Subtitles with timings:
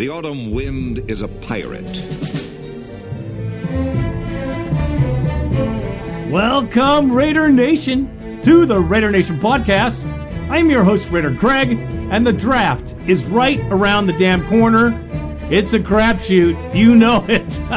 [0.00, 1.84] The autumn wind is a pirate.
[6.30, 10.02] Welcome, Raider Nation, to the Raider Nation podcast.
[10.48, 14.98] I'm your host, Raider Greg, and the draft is right around the damn corner.
[15.50, 17.60] It's a crapshoot, you know it.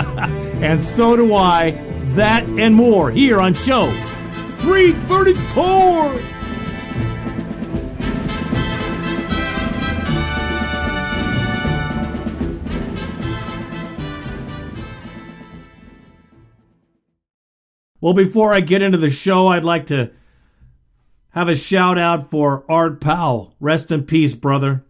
[0.64, 1.72] and so do I.
[2.16, 3.92] That and more here on show
[4.60, 6.33] 334.
[18.04, 20.12] Well, before I get into the show, I'd like to
[21.30, 23.56] have a shout out for Art Powell.
[23.62, 24.84] Rest in peace, brother.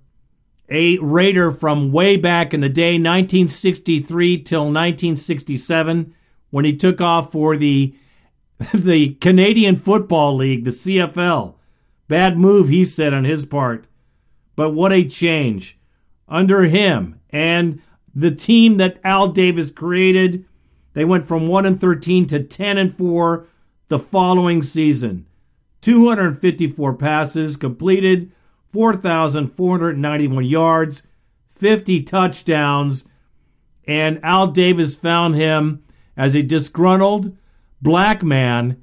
[0.68, 6.16] A Raider from way back in the day, 1963 till 1967,
[6.50, 7.94] when he took off for the
[8.74, 11.54] the Canadian Football League, the CFL.
[12.08, 13.86] Bad move, he said on his part.
[14.56, 15.78] But what a change.
[16.28, 17.80] Under him and
[18.16, 20.46] the team that Al Davis created,
[20.94, 23.48] they went from 1 and 13 to 10 and 4
[23.88, 25.26] the following season.
[25.82, 28.32] 254 passes completed,
[28.70, 31.04] 4,491 yards,
[31.50, 33.06] 50 touchdowns,
[33.86, 35.84] and Al Davis found him
[36.16, 37.36] as a disgruntled
[37.82, 38.82] black man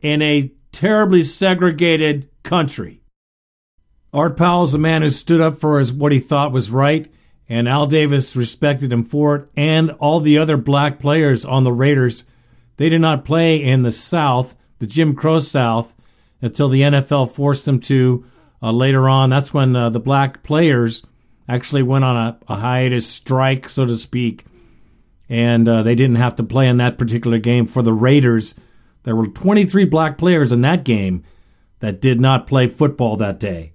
[0.00, 3.02] in a terribly segregated country.
[4.12, 7.10] Art Powell is a man who stood up for his, what he thought was right,
[7.48, 11.72] and Al Davis respected him for it, and all the other black players on the
[11.72, 12.24] Raiders.
[12.76, 15.94] They did not play in the South, the Jim Crow South
[16.40, 18.24] until the NFL forced them to
[18.62, 19.30] uh, later on.
[19.30, 21.02] That's when uh, the black players
[21.48, 24.44] actually went on a, a, hiatus strike, so to speak,
[25.28, 28.54] and uh, they didn't have to play in that particular game for the Raiders.
[29.04, 31.24] There were 23 black players in that game
[31.80, 33.72] that did not play football that day.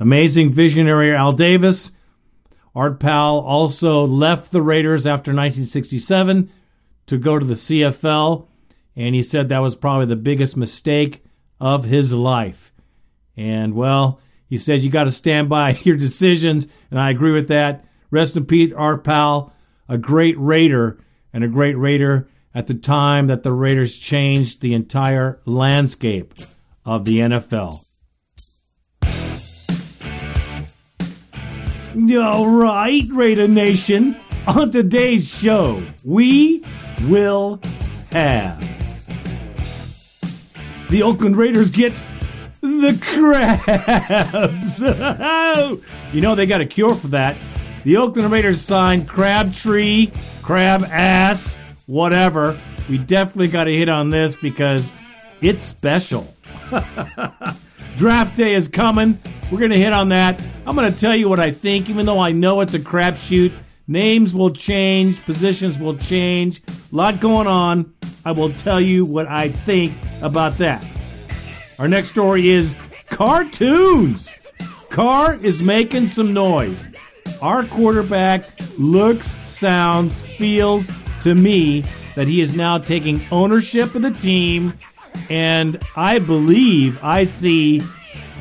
[0.00, 1.92] Amazing visionary Al Davis.
[2.74, 6.50] Art Powell also left the Raiders after 1967
[7.06, 8.46] to go to the CFL,
[8.96, 11.22] and he said that was probably the biggest mistake
[11.60, 12.72] of his life.
[13.36, 17.48] And well, he said you got to stand by your decisions, and I agree with
[17.48, 17.84] that.
[18.10, 19.52] Rest in peace, Art Powell,
[19.88, 20.98] a great Raider
[21.32, 26.34] and a great Raider at the time that the Raiders changed the entire landscape
[26.84, 27.84] of the NFL.
[31.94, 34.16] All right, Raider Nation.
[34.46, 36.64] On today's show, we
[37.02, 37.60] will
[38.10, 38.58] have
[40.88, 42.02] the Oakland Raiders get
[42.62, 44.80] the crabs.
[46.14, 47.36] you know they got a cure for that.
[47.84, 52.58] The Oakland Raiders signed Crabtree, Crab Ass, whatever.
[52.88, 54.94] We definitely got to hit on this because
[55.42, 56.34] it's special.
[57.96, 59.18] Draft day is coming.
[59.52, 60.42] We're going to hit on that.
[60.66, 63.52] I'm going to tell you what I think, even though I know it's a crapshoot.
[63.86, 67.92] Names will change, positions will change, a lot going on.
[68.24, 69.92] I will tell you what I think
[70.22, 70.82] about that.
[71.78, 72.78] Our next story is
[73.10, 74.32] Carr-Toons.
[74.88, 76.90] Carr is making some noise.
[77.42, 78.48] Our quarterback
[78.78, 80.90] looks, sounds, feels
[81.24, 81.84] to me
[82.14, 84.72] that he is now taking ownership of the team,
[85.28, 87.82] and I believe I see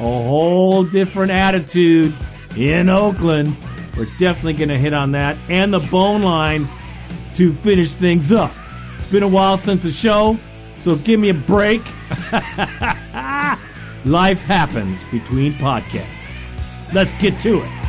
[0.02, 2.14] whole different attitude
[2.56, 3.56] in Oakland.
[3.98, 6.68] We're definitely going to hit on that and the bone line
[7.36, 8.52] to finish things up.
[8.98, 10.38] It's been a while since the show,
[10.78, 11.82] so give me a break.
[14.06, 16.34] Life happens between podcasts.
[16.94, 17.81] Let's get to it.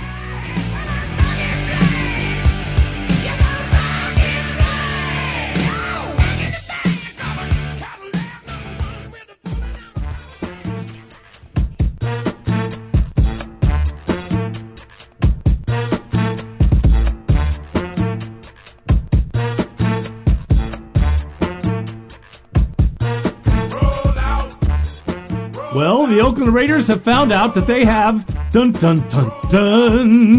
[26.52, 30.36] The Raiders have found out that they have dun dun dun dun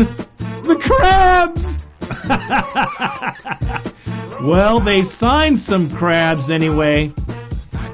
[0.62, 1.88] the crabs.
[4.44, 7.12] well, they signed some crabs anyway.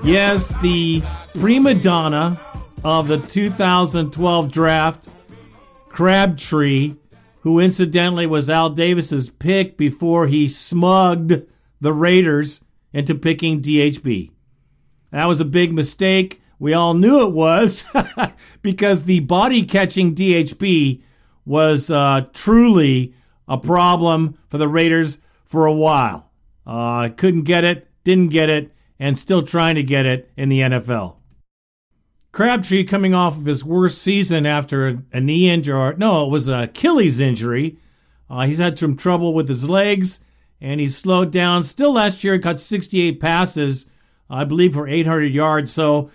[0.04, 1.02] Yes, the
[1.40, 2.38] prima donna
[2.84, 5.08] of the 2012 draft,
[5.88, 6.96] Crabtree,
[7.42, 11.44] who incidentally was Al Davis's pick before he smugged
[11.80, 12.60] the Raiders
[12.92, 14.32] into picking DHB.
[15.12, 16.42] That was a big mistake.
[16.60, 17.86] We all knew it was
[18.62, 21.02] because the body catching DHB
[21.46, 23.16] was uh, truly
[23.48, 26.30] a problem for the Raiders for a while.
[26.68, 30.60] Uh, couldn't get it, didn't get it, and still trying to get it in the
[30.60, 31.16] NFL.
[32.32, 36.60] Crabtree coming off of his worst season after a knee injury, no, it was an
[36.60, 37.80] Achilles injury.
[38.30, 40.20] Uh, he's had some trouble with his legs,
[40.62, 41.64] and he's slowed down.
[41.64, 43.88] Still, last year he caught 68 passes,
[44.30, 45.72] I believe, for 800 yards.
[45.72, 46.12] So,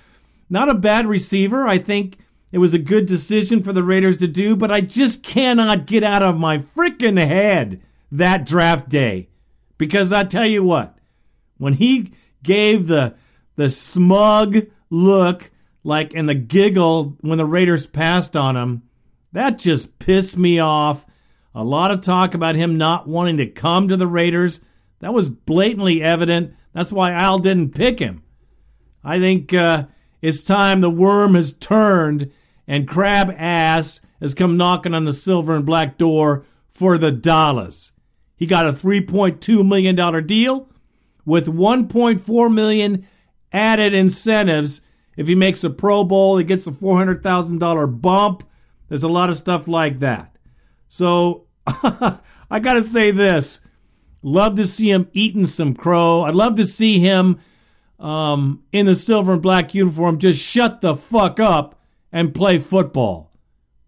[0.48, 1.66] not a bad receiver.
[1.66, 2.18] I think
[2.52, 6.04] it was a good decision for the Raiders to do, but I just cannot get
[6.04, 7.82] out of my freaking head
[8.12, 9.28] that draft day.
[9.76, 10.96] Because I tell you what,
[11.58, 12.12] when he
[12.42, 13.16] gave the
[13.56, 14.56] the smug
[14.90, 15.50] look
[15.82, 18.82] like and the giggle when the Raiders passed on him,
[19.32, 21.06] that just pissed me off.
[21.54, 24.60] A lot of talk about him not wanting to come to the Raiders.
[25.00, 26.54] That was blatantly evident.
[26.72, 28.22] That's why Al didn't pick him.
[29.02, 29.86] I think uh,
[30.24, 32.32] it's time the worm has turned
[32.66, 37.92] and Crab Ass has come knocking on the silver and black door for the dollars.
[38.34, 40.70] He got a $3.2 million deal
[41.26, 43.06] with 1.4 million
[43.52, 44.80] added incentives.
[45.14, 48.48] If he makes a Pro Bowl, he gets a $400,000 bump.
[48.88, 50.34] There's a lot of stuff like that.
[50.88, 53.60] So I got to say this.
[54.22, 56.22] Love to see him eating some crow.
[56.22, 57.40] I'd love to see him
[57.98, 61.80] um, in the silver and black uniform just shut the fuck up
[62.12, 63.32] and play football.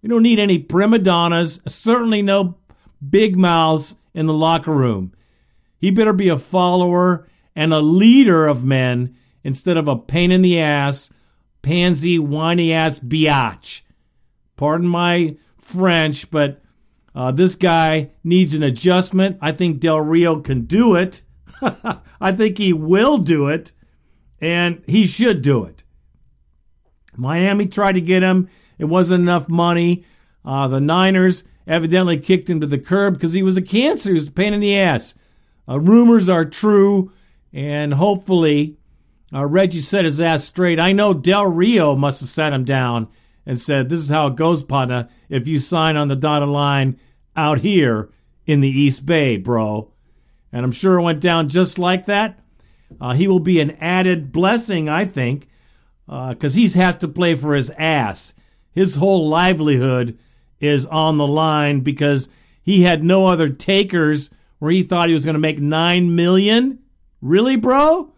[0.02, 2.56] We don't need any prima donnas, certainly no
[3.08, 5.12] big mouths in the locker room.
[5.78, 10.42] He better be a follower and a leader of men instead of a pain in
[10.42, 11.10] the ass,
[11.62, 13.82] pansy, whiny ass biatch.
[14.56, 16.62] Pardon my French, but
[17.14, 19.38] uh, this guy needs an adjustment.
[19.40, 21.22] I think Del Rio can do it.
[22.20, 23.72] I think he will do it,
[24.40, 25.82] and he should do it.
[27.16, 28.48] Miami tried to get him.
[28.78, 30.04] It wasn't enough money.
[30.44, 34.10] Uh, the Niners evidently kicked him to the curb because he was a cancer.
[34.10, 35.14] He was a pain in the ass.
[35.68, 37.12] Uh, rumors are true,
[37.52, 38.76] and hopefully
[39.32, 40.78] uh, Reggie set his ass straight.
[40.78, 43.08] I know Del Rio must have sat him down
[43.44, 47.00] and said, This is how it goes, partner, if you sign on the dotted line
[47.34, 48.10] out here
[48.46, 49.92] in the East Bay, bro.
[50.52, 52.38] And I'm sure it went down just like that.
[53.00, 55.48] Uh, he will be an added blessing, I think,
[56.06, 58.34] because uh, he has to play for his ass.
[58.72, 60.18] His whole livelihood
[60.60, 62.28] is on the line because
[62.62, 66.80] he had no other takers where he thought he was going to make nine million.
[67.20, 68.12] Really, bro?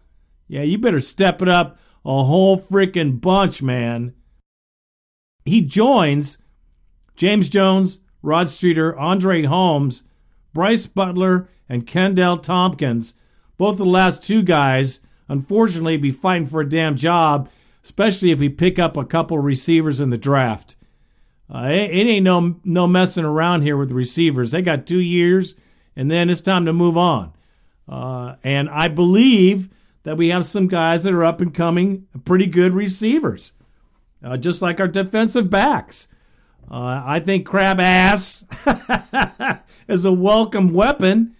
[0.47, 4.13] Yeah, you better step it up a whole freaking bunch, man.
[5.45, 6.37] He joins
[7.15, 10.03] James Jones, Rod Streater, Andre Holmes,
[10.53, 13.13] Bryce Butler, and Kenbrell Thompkins.
[13.59, 17.49] Both the last two guys, unfortunately, be fighting for a damn job,
[17.83, 20.77] especially if we pick up a couple receivers in the draft.
[21.53, 24.51] Uh, it, it, ain't no no messing around here with receivers.
[24.51, 25.55] They got two years,
[25.93, 27.33] and then it's time to move on.
[27.85, 29.67] Uh, and I believe
[30.03, 33.51] that we have some guys that are up and coming, pretty good receivers,
[34.23, 36.07] uh, just like our defensive backs.
[36.71, 38.45] Uh, I think crab ass
[39.89, 41.35] is a welcome weapon,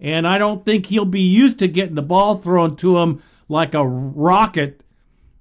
[0.00, 3.74] and I don't think he'll be used to getting the ball thrown to him like
[3.74, 4.82] a rocket.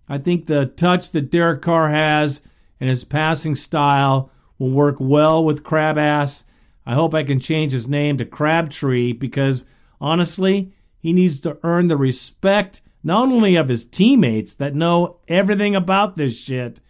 [0.10, 2.42] I think the touch that Derek Carr has
[2.80, 6.44] and his passing style will work well with Crabass.
[6.86, 9.66] I hope I can change his name to Crabtree because
[10.02, 15.76] honestly, he needs to earn the respect not only of his teammates that know everything
[15.76, 16.82] about this shit,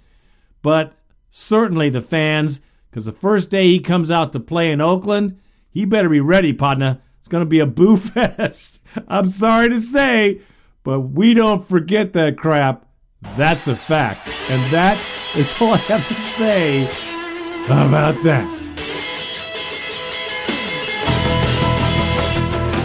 [0.62, 0.94] but
[1.30, 2.62] certainly the fans.
[2.90, 6.54] Because the first day he comes out to play in Oakland, he better be ready,
[6.54, 7.02] partner.
[7.30, 8.82] It's going to be a boo fest.
[9.08, 10.42] I'm sorry to say,
[10.84, 12.88] but we don't forget that crap.
[13.38, 14.28] That's a fact.
[14.50, 15.00] And that
[15.36, 16.86] is all I have to say
[17.66, 18.48] about that.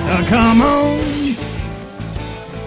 [0.04, 1.36] Now come on,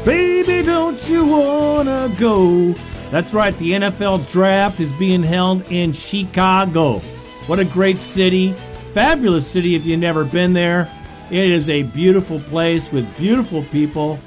[0.04, 2.74] baby, don't you wanna go?
[3.12, 6.98] That's right, the NFL draft is being held in Chicago.
[7.46, 8.56] What a great city!
[8.94, 10.92] Fabulous city if you've never been there.
[11.30, 14.20] It is a beautiful place with beautiful people,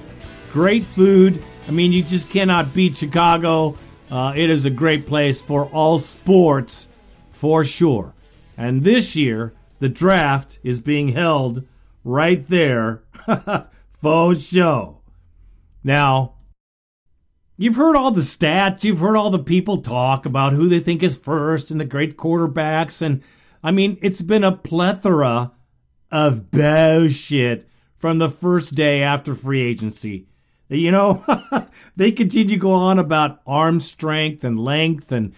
[0.52, 3.76] great food, I mean, you just cannot beat Chicago.
[4.10, 6.88] Uh, it is a great place for all sports,
[7.30, 8.12] for sure.
[8.56, 11.64] And this year, the draft is being held
[12.02, 13.04] right there,
[14.02, 15.02] faux show.
[15.84, 16.34] Now,
[17.56, 21.04] you've heard all the stats, you've heard all the people talk about who they think
[21.04, 23.00] is first and the great quarterbacks.
[23.00, 23.22] And
[23.62, 25.52] I mean, it's been a plethora
[26.10, 30.26] of bullshit from the first day after free agency.
[30.68, 31.24] You know,
[31.96, 35.34] they continue to go on about arm strength and length and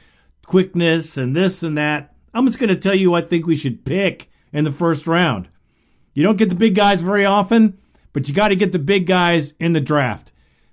[0.46, 2.14] quickness and this and that.
[2.34, 5.48] I'm just going to tell you I think we should pick in the first round.
[6.14, 7.78] You don't get the big guys very often,
[8.12, 10.32] but you got to get the big guys in the draft.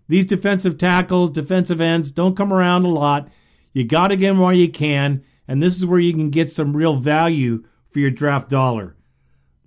[0.09, 3.29] These defensive tackles, defensive ends don't come around a lot.
[3.73, 6.51] You got to get them while you can, and this is where you can get
[6.51, 8.95] some real value for your draft dollar.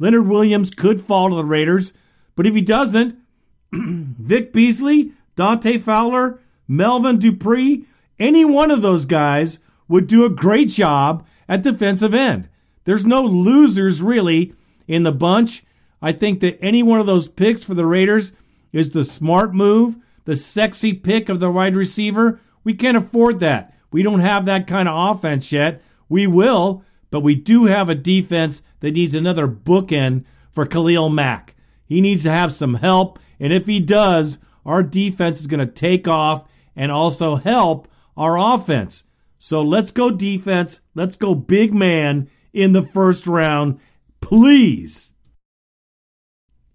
[0.03, 1.93] Leonard Williams could fall to the Raiders,
[2.35, 3.17] but if he doesn't,
[3.73, 7.87] Vic Beasley, Dante Fowler, Melvin Dupree,
[8.19, 12.49] any one of those guys would do a great job at defensive end.
[12.83, 14.55] There's no losers really
[14.89, 15.63] in the bunch.
[16.03, 18.33] I think that any one of those picks for the Raiders
[18.73, 22.41] is the smart move, the sexy pick of the wide receiver.
[22.65, 23.73] We can't afford that.
[23.93, 25.81] We don't have that kind of offense yet.
[26.09, 31.55] We will, but we do have a defense that needs another bookend for Khalil Mack.
[31.85, 35.73] He needs to have some help, and if he does, our defense is going to
[35.73, 39.05] take off and also help our offense.
[39.39, 40.81] So let's go defense.
[40.95, 43.79] Let's go big man in the first round,
[44.23, 45.11] please.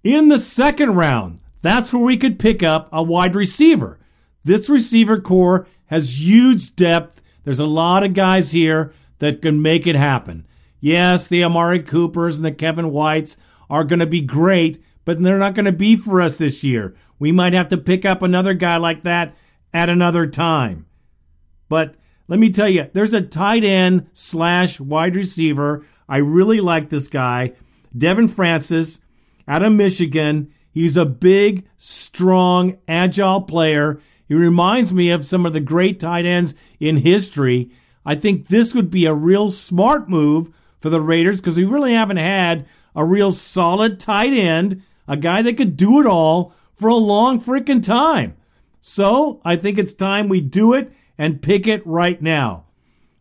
[0.03, 3.99] In the second round, that's where we could pick up a wide receiver.
[4.43, 7.23] This receiver corps has huge depth.
[7.43, 10.45] There's a lot of guys here that can make it happen.
[10.79, 13.37] Yes, the Amari Coopers and the Kevin Whites
[13.69, 16.95] are going to be great, but they're not going to be for us this year.
[17.19, 19.35] We might have to pick up another guy like that
[19.73, 20.85] at another time.
[21.69, 21.95] But
[22.27, 25.85] let me tell you, there's a tight end slash wide receiver.
[26.07, 27.53] I really like this guy,
[27.97, 28.99] Devin Funchess,
[29.47, 30.53] out of Michigan.
[30.71, 33.99] He's a big, strong, agile player.
[34.27, 37.71] He reminds me of some of the great tight ends in history.
[38.07, 40.49] I think this would be a real smart move
[40.79, 45.41] for the Raiders because we really haven't had a real solid tight end, a guy
[45.41, 48.37] that could do it all for a long freaking time.
[48.79, 52.63] So I think it's time we do it and pick it right now.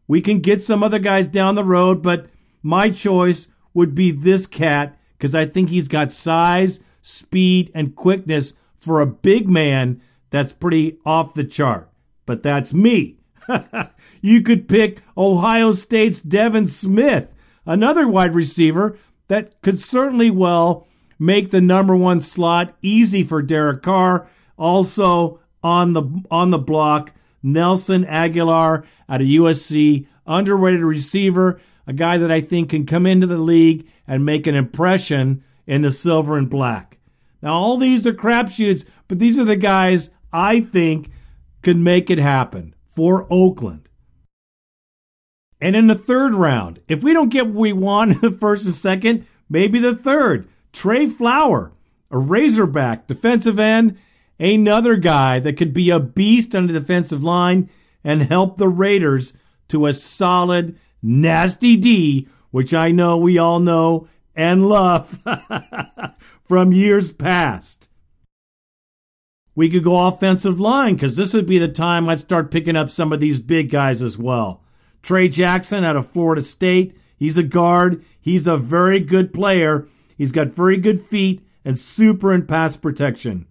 [0.07, 2.29] We can get some other guys down the road, but
[2.63, 8.55] my choice would be this cat because I think he's got size, speed, and quickness
[8.77, 10.01] for a big man
[10.31, 11.91] that's pretty off the chart.
[12.25, 13.19] But that's me.
[14.21, 17.35] you could pick Ohio State's Devin Smith,
[17.65, 18.99] another wide receiver
[19.29, 20.87] that could certainly well
[21.19, 24.27] make the number one slot easy for Derek Carr.
[24.59, 27.13] Also on the on the block,
[27.43, 33.27] Nelson Agholor out of USC, underrated receiver, a guy that I think can come into
[33.27, 36.99] the league and make an impression in the silver and black.
[37.43, 41.11] Now all these are crapshoots, but these are the guys I think
[41.63, 43.89] could make it happen for Oakland.
[45.61, 48.65] And in the third round, if we don't get what we want in the first
[48.65, 50.49] and second, maybe the third.
[50.73, 51.73] Trey Flower,
[52.11, 53.99] a Razorback defensive end,
[54.41, 57.71] another guy that could be a beast on the defensive line
[58.03, 59.33] and help the Raiders
[59.69, 65.19] to a solid, nasty D, which I know we all know and love
[66.45, 67.91] from years past.
[69.57, 72.91] We could go offensive line because this would be the time I'd start picking up
[72.91, 74.63] some of these big guys as well.
[75.03, 76.95] Trey Jackson out of Florida State.
[77.17, 78.05] He's a guard.
[78.21, 79.89] He's a very good player.
[80.17, 83.47] He's got very good feet and super in pass protection.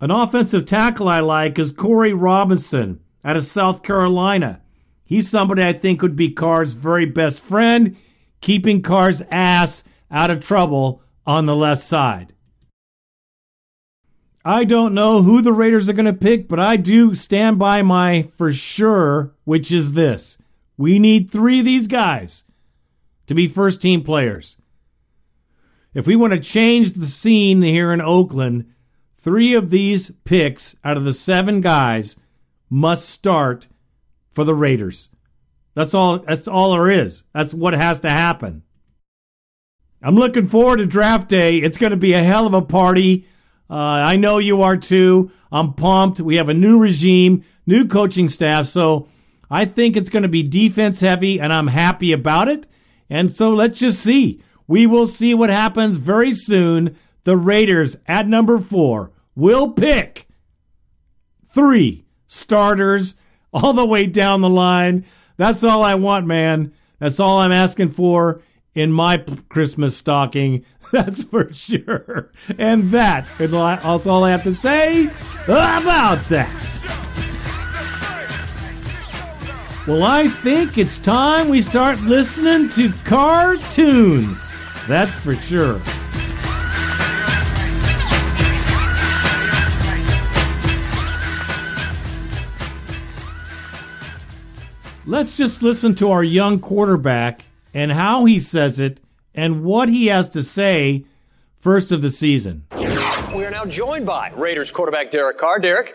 [0.00, 4.62] An offensive tackle I like is Corey Robinson out of South Carolina.
[5.04, 7.96] He's somebody I think would be Carr's very best friend,
[8.40, 12.32] keeping Carr's ass out of trouble on the left side.
[14.50, 17.82] I don't know who the Raiders are going to pick, but I do stand by
[17.82, 20.38] my for sure, which is this.
[20.76, 22.42] We need three of these guys
[23.28, 24.56] to be first team players.
[25.94, 28.74] If we want to change the scene here in Oakland,
[29.16, 32.16] three of these picks out of the seven guys
[32.68, 33.68] must start
[34.32, 35.10] for the Raiders.
[35.74, 37.22] That's all that's all there is.
[37.32, 38.64] That's what has to happen.
[40.02, 41.58] I'm looking forward to draft day.
[41.58, 43.28] It's going to be a hell of a party.
[43.70, 45.30] Uh, I know you are too.
[45.52, 46.20] I'm pumped.
[46.20, 48.66] We have a new regime, new coaching staff.
[48.66, 49.08] So
[49.48, 52.66] I think it's going to be defense heavy, and I'm happy about it.
[53.08, 54.42] And so let's just see.
[54.66, 56.96] We will see what happens very soon.
[57.24, 60.26] The Raiders at number four will pick
[61.44, 63.14] three starters
[63.52, 65.04] all the way down the line.
[65.36, 66.72] That's all I want, man.
[66.98, 68.42] That's all I'm asking for
[68.80, 69.18] in my
[69.48, 70.64] Christmas stocking.
[70.92, 72.30] That's for sure.
[72.58, 75.10] And that is all I have to say
[75.44, 76.70] about that.
[79.86, 84.50] Well, I think it's time we start listening to Carr-Toons.
[84.88, 85.80] That's for sure.
[95.06, 99.00] Let's just listen to our young quarterback and how he says it
[99.34, 101.04] and what he has to say
[101.58, 102.66] first of the season.
[102.72, 105.60] We are now joined by Raiders quarterback Derek Carr.
[105.60, 105.94] Derek,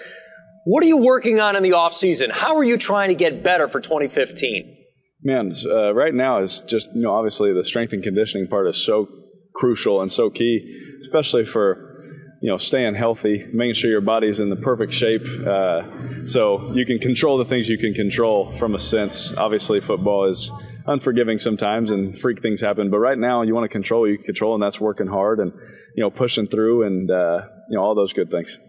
[0.65, 2.31] what are you working on in the offseason?
[2.31, 4.77] How are you trying to get better for 2015?
[5.23, 8.77] Man, uh, right now is just you know obviously the strength and conditioning part is
[8.77, 9.07] so
[9.53, 11.95] crucial and so key, especially for
[12.41, 16.85] you know staying healthy, making sure your body's in the perfect shape, uh, so you
[16.85, 18.55] can control the things you can control.
[18.57, 20.51] From a sense, obviously football is
[20.87, 24.17] unforgiving sometimes and freak things happen, but right now you want to control what you
[24.17, 25.51] can control, and that's working hard and
[25.95, 28.59] you know pushing through and uh, you know all those good things.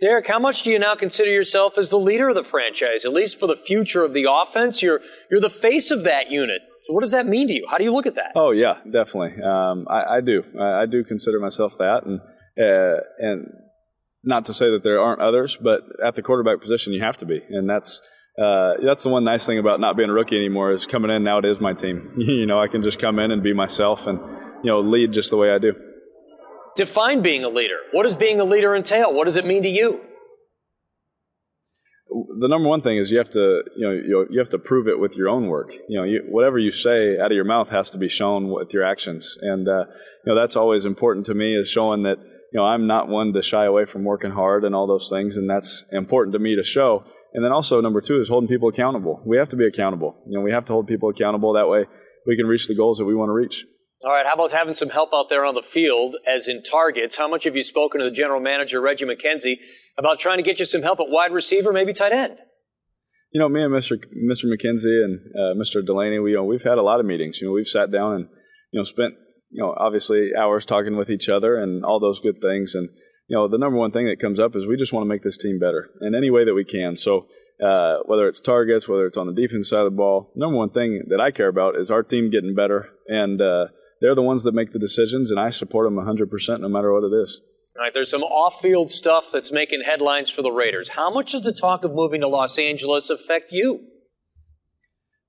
[0.00, 3.12] Derek, how much do you now consider yourself as the leader of the franchise, at
[3.12, 4.82] least for the future of the offense?
[4.82, 6.62] You're you're the face of that unit.
[6.84, 7.66] So what does that mean to you?
[7.68, 8.32] How do you look at that?
[8.34, 9.42] Oh yeah, definitely.
[9.42, 10.42] Um, I, I, do.
[10.58, 12.20] I, I, do consider myself that, and
[12.58, 13.52] uh, and
[14.24, 17.26] not to say that there aren't others, but at the quarterback position, you have to
[17.26, 18.00] be, and that's.
[18.38, 21.22] Uh, that's the one nice thing about not being a rookie anymore is coming in
[21.22, 24.06] now it is my team you know i can just come in and be myself
[24.06, 24.18] and
[24.62, 25.74] you know lead just the way i do
[26.76, 27.78] define being a leader.
[27.92, 29.12] What does being a leader entail?
[29.12, 30.00] What does it mean to you?
[32.08, 34.98] The number one thing is you have to, you know, you have to prove it
[34.98, 35.72] with your own work.
[35.88, 38.72] You know, you, whatever you say out of your mouth has to be shown with
[38.72, 39.84] your actions, and uh,
[40.24, 43.32] you know that's always important to me is showing that you know I'm not one
[43.34, 46.56] to shy away from working hard and all those things, and that's important to me
[46.56, 47.04] to show.
[47.32, 49.22] And then also number two is holding people accountable.
[49.24, 50.16] We have to be accountable.
[50.26, 51.52] You know, we have to hold people accountable.
[51.52, 51.84] That way,
[52.26, 53.64] we can reach the goals that we want to reach.
[54.02, 57.18] All right, how about having some help out there on the field, as in targets?
[57.18, 59.58] How much have you spoken to the general manager, Reggie McKenzie,
[59.98, 62.38] about trying to get you some help at wide receiver, maybe tight end?
[63.30, 63.98] You know, me and Mr.
[63.98, 64.46] Mr.
[64.46, 65.84] McKenzie and uh, Mr.
[65.84, 67.40] Delaney, we you know we've had a lot of meetings.
[67.40, 68.28] You know, we've sat down and
[68.72, 69.14] you know spent
[69.50, 72.74] you know obviously hours talking with each other and all those good things.
[72.74, 72.88] And
[73.30, 75.22] you know, the number one thing that comes up is we just want to make
[75.22, 76.96] this team better in any way that we can.
[76.96, 77.28] So
[77.64, 80.70] uh, whether it's targets, whether it's on the defense side of the ball, number one
[80.70, 83.40] thing that I care about is our team getting better and.
[83.40, 83.66] Uh,
[84.00, 87.04] they're the ones that make the decisions, and I support them 100% no matter what
[87.04, 87.40] it is.
[87.76, 90.90] All right, there's some off field stuff that's making headlines for the Raiders.
[90.90, 93.84] How much does the talk of moving to Los Angeles affect you?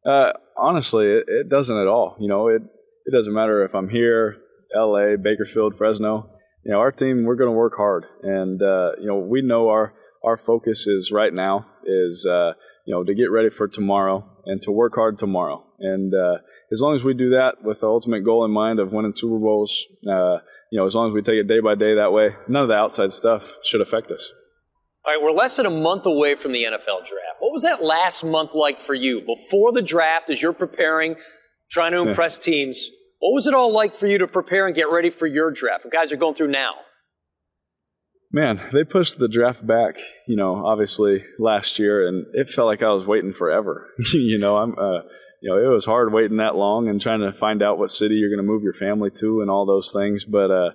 [0.06, 2.16] Uh, honestly, it, it, doesn't at all.
[2.20, 2.64] You know, it,
[3.06, 4.38] it doesn't matter if I'm here,
[4.76, 6.30] LA, Bakersfield, Fresno.
[6.64, 8.06] You know, our team, we're going to work hard.
[8.22, 9.94] And, uh, you know, we know our,
[10.24, 12.54] our focus is right now is, uh,
[12.86, 15.66] you know, to get ready for tomorrow and to work hard tomorrow.
[15.80, 16.38] And uh,
[16.72, 19.40] as long as we do that with the ultimate goal in mind of winning Super
[19.40, 20.38] Bowls, uh,
[20.72, 22.70] you know, as long as we take it day by day that way, none of
[22.70, 24.32] the outside stuff should affect us.
[25.04, 27.40] All right, we're less than a month away from the NFL draft.
[27.40, 31.16] What was that last month like for you before the draft as you're preparing,
[31.72, 32.92] trying to impress teams?
[33.22, 35.84] What was it all like for you to prepare and get ready for your draft?
[35.84, 36.74] The guys are going through now?
[38.34, 42.82] Man, they pushed the draft back, you know, obviously last year, and it felt like
[42.82, 43.90] I was waiting forever.
[44.14, 45.02] you know, I'm, uh,
[45.40, 48.16] you know, it was hard waiting that long and trying to find out what city
[48.16, 50.26] you're going to move your family to and all those things.
[50.26, 50.70] But, uh,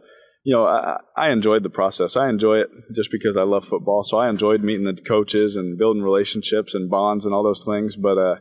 [0.44, 2.16] you know, I, I enjoyed the process.
[2.16, 4.04] I enjoy it just because I love football.
[4.04, 7.96] So I enjoyed meeting the coaches and building relationships and bonds and all those things.
[7.96, 8.36] But, uh,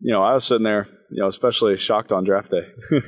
[0.00, 2.68] you know, I was sitting there, you know, especially shocked on draft day.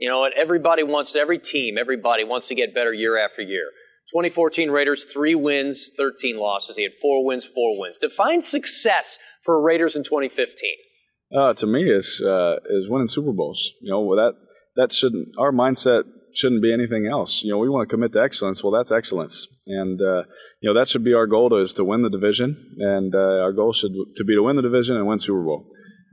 [0.00, 0.32] you know what?
[0.36, 3.70] Everybody wants, every team, everybody wants to get better year after year.
[4.12, 6.76] 2014 Raiders, three wins, 13 losses.
[6.76, 7.98] He had four wins, four wins.
[7.98, 10.70] Define success for Raiders in 2015.
[11.36, 13.72] Uh, to me, is uh, is winning Super Bowls.
[13.80, 14.32] You know, that
[14.74, 16.02] that shouldn't our mindset
[16.34, 17.42] shouldn't be anything else.
[17.44, 18.64] You know, we want to commit to excellence.
[18.64, 20.22] Well, that's excellence, and uh,
[20.60, 23.44] you know that should be our goal to, is to win the division, and uh,
[23.44, 25.70] our goal should to be to win the division and win Super Bowl.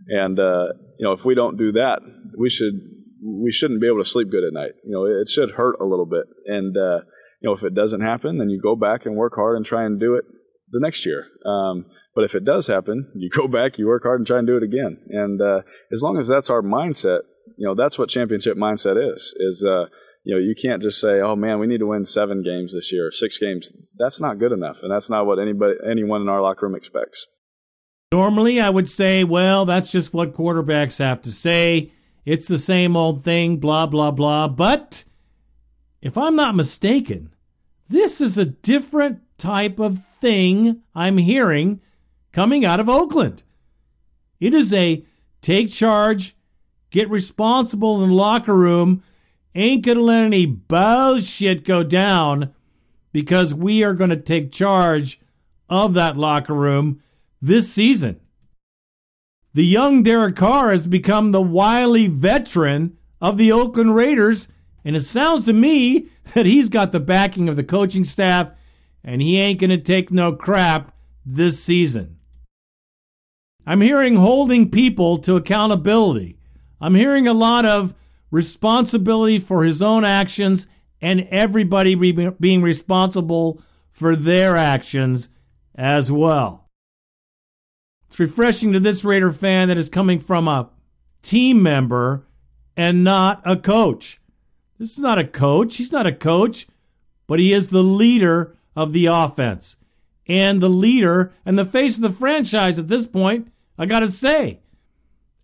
[0.08, 0.68] And uh,
[1.00, 2.00] you know, if we don't do that,
[2.38, 2.76] we should
[3.24, 4.72] we shouldn't be able to sleep good at night.
[4.84, 7.00] You know, it should hurt a little bit, and uh,
[7.42, 9.86] you know, if it doesn't happen, then you go back and work hard and try
[9.86, 10.26] and do it
[10.72, 11.28] the next year.
[11.46, 14.48] Um, but if it does happen, you go back, you work hard, and try and
[14.48, 14.98] do it again.
[15.10, 15.62] And uh,
[15.94, 17.20] as long as that's our mindset,
[17.58, 19.34] you know, that's what championship mindset is.
[19.38, 19.86] Is uh,
[20.24, 22.92] you know, you can't just say, "Oh man, we need to win seven games this
[22.92, 26.42] year, six games." That's not good enough, and that's not what anybody, anyone in our
[26.42, 27.28] locker room expects.
[28.12, 31.94] Normally, I would say, "Well, that's just what quarterbacks have to say.
[32.28, 35.06] It's the same old thing, blah blah blah." But
[36.02, 37.34] if I'm not mistaken,
[37.88, 41.80] this is a different type of thing I'm hearing
[42.34, 43.44] coming out of Oakland.
[44.42, 45.06] It is a
[45.42, 46.36] take charge,
[46.92, 49.04] get responsible in the locker room,
[49.56, 52.54] ain't going to let any bullshit go down
[53.14, 55.22] because we are going to take charge
[55.70, 57.02] of that locker room
[57.42, 58.20] this season.
[59.58, 64.48] The young Derek Carr has become the wily veteran of the Oakland Raiders,
[64.86, 68.52] and it sounds to me that he's got the backing of the coaching staff
[69.04, 70.94] and he ain't going to take no crap
[71.26, 72.20] this season.
[73.66, 76.38] I'm hearing holding people to accountability.
[76.80, 77.96] I'm hearing a lot of
[78.30, 80.68] responsibility for his own actions
[81.02, 85.30] and everybody re- being responsible for their actions
[85.74, 86.67] as well.
[88.08, 90.70] It's refreshing to this Raider fan that is coming from a
[91.22, 92.26] team member
[92.76, 94.20] and not a coach.
[94.78, 95.76] This is not a coach.
[95.78, 96.68] He's not a coach,
[97.28, 99.76] but he is the leader of the offense
[100.28, 104.08] and the leader and the face of the franchise at this point, I got to
[104.08, 104.60] say.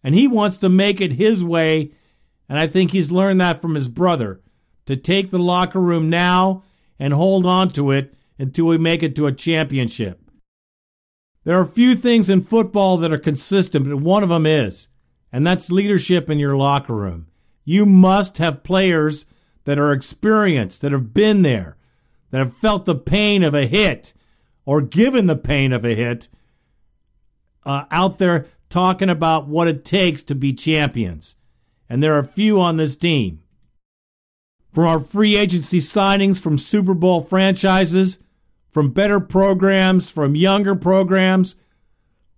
[0.03, 1.91] And he wants to make it his way.
[2.49, 4.41] And I think he's learned that from his brother
[4.85, 6.63] to take the locker room now
[6.99, 10.22] and hold on to it until we make it to a championship.
[11.43, 14.87] There are a few things in football that are consistent, but one of them is,
[15.31, 17.27] and that's leadership in your locker room.
[17.65, 19.25] You must have players
[19.65, 21.77] that are experienced, that have been there,
[22.31, 24.13] that have felt the pain of a hit
[24.65, 26.29] or given the pain of a hit
[27.65, 31.35] uh, out there talking about what it takes to be champions.
[31.89, 33.41] And there are few on this team.
[34.73, 38.19] From our free agency signings from Super Bowl franchises,
[38.73, 41.55] from better programs, from younger programs,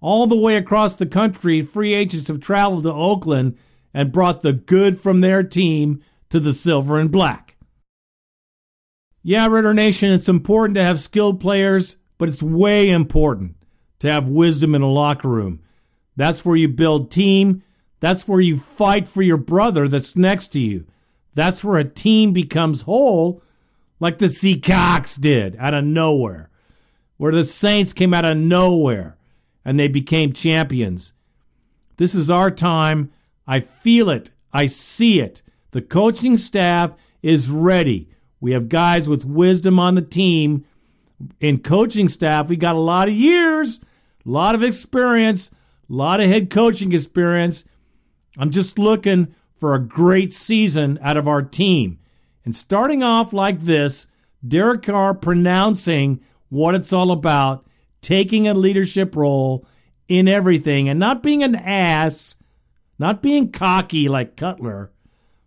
[0.02, 3.58] all the way across the country, free agents have traveled to Oakland
[3.94, 7.56] and brought the good from their team to the silver and black.
[9.24, 13.56] Yeah, Raider Nation, it's important to have skilled players but it's way important
[14.00, 15.62] to have wisdom in a locker room.
[16.16, 17.64] That's where you build team.
[18.00, 20.86] That's where you fight for your brother that's next to you.
[21.34, 23.42] That's where a team becomes whole,
[24.00, 26.50] like the Seahawks did out of nowhere,
[27.18, 29.18] where the Saints came out of nowhere
[29.64, 31.14] and they became champions.
[31.98, 33.12] This is our time.
[33.48, 34.32] I feel it.
[34.52, 35.42] I see it.
[35.72, 38.10] The coaching staff is ready.
[38.40, 40.66] We have guys with wisdom on the team
[41.40, 43.80] in coaching staff, we got a lot of years,
[44.26, 45.52] a lot of experience,
[45.90, 47.64] a lot of head coaching experience.
[48.38, 52.00] I'm just looking for a great season out of our team.
[52.46, 54.08] And starting off like this,
[54.48, 57.66] Derek Carr pronouncing what it's all about,
[58.02, 59.68] taking a leadership role
[60.08, 62.36] in everything, and not being an ass,
[63.00, 64.92] not being cocky like Cutler,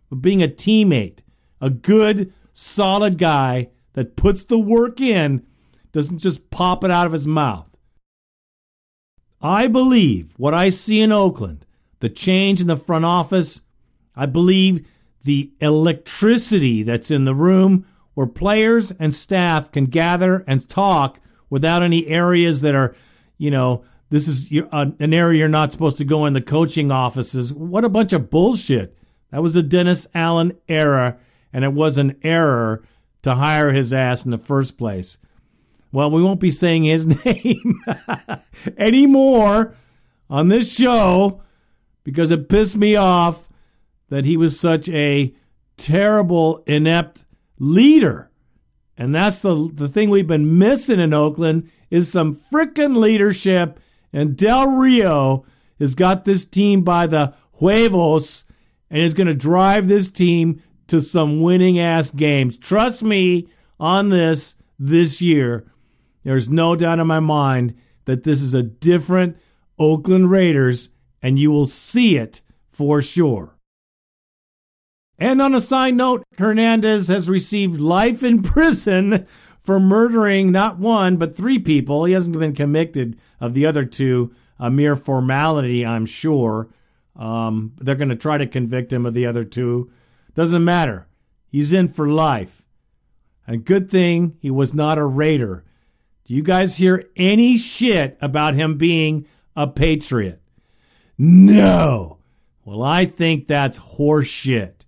[0.09, 1.19] but being a teammate,
[1.61, 5.45] a good, solid guy that puts the work in
[5.93, 7.69] doesn't just pop it out of his mouth.
[9.41, 11.65] I believe what I see in Oakland,
[12.01, 13.61] the change in the front office,
[14.15, 14.85] I believe
[15.23, 21.83] the electricity that's in the room where players and staff can gather and talk without
[21.83, 22.95] any areas that are,
[23.37, 26.91] you know, this is uh, an area you're not supposed to go in the coaching
[26.91, 27.53] offices.
[27.53, 28.97] What a bunch of bullshit.
[29.31, 31.17] That was a Dennis Allen era,
[31.53, 32.83] and it was an error
[33.21, 35.17] to hire his ass in the first place.
[35.91, 37.81] Well, we won't be saying his name
[38.77, 39.75] anymore
[40.29, 41.41] on this show
[42.03, 43.47] because it pissed me off
[44.09, 45.33] that he was such a
[45.77, 47.25] terrible, inept
[47.57, 48.29] leader.
[48.97, 53.79] And that's the, the thing we've been missing in Oakland is some frickin' leadership.
[54.11, 55.45] And Del Rio
[55.79, 58.43] has got this team by the huevos
[58.89, 62.57] and is going to drive this team to some winning ass games.
[62.57, 63.47] Trust me
[63.79, 65.65] on this this year.
[66.23, 69.37] There's no doubt in my mind that this is a different
[69.77, 70.89] Oakland Raiders,
[71.21, 73.55] and you will see it for sure.
[75.19, 79.27] And on a side note, Hernandez has received life in prison
[79.59, 82.05] for murdering not one, but three people.
[82.05, 86.69] He hasn't been convicted of the other two, a mere formality, I'm sure.
[87.17, 89.91] Um, they're going to try to convict him of the other two.
[90.35, 91.07] Doesn't matter.
[91.49, 92.63] He's in for life.
[93.45, 95.65] A good thing he was not a Raider.
[96.23, 100.41] Do you guys hear any shit about him being a patriot?
[101.17, 102.19] No.
[102.63, 104.78] Well, I think that's horseshit.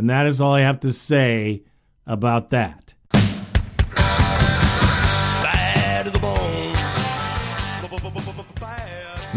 [0.00, 1.62] And that is all I have to say
[2.06, 2.94] about that.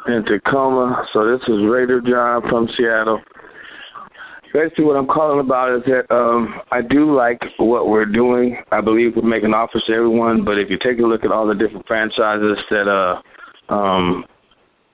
[0.07, 1.07] in Tacoma.
[1.15, 3.21] So this is Raider John from Seattle.
[4.53, 8.57] Basically, what I'm calling about is that um, I do like what we're doing.
[8.73, 11.47] I believe we're making offers to everyone, but if you take a look at all
[11.47, 14.25] the different franchises that uh, um,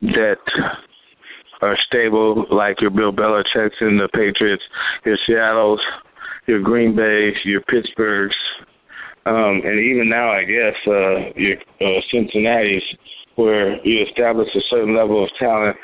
[0.03, 0.39] that
[1.63, 4.63] are stable, like your Bill Belichick's and the Patriots,
[5.05, 5.81] your Seattle's,
[6.47, 8.37] your Green Bay's, your Pittsburgh's,
[9.27, 12.83] um, and even now, I guess, uh, your uh, Cincinnati's,
[13.37, 15.77] where you establish a certain level of talent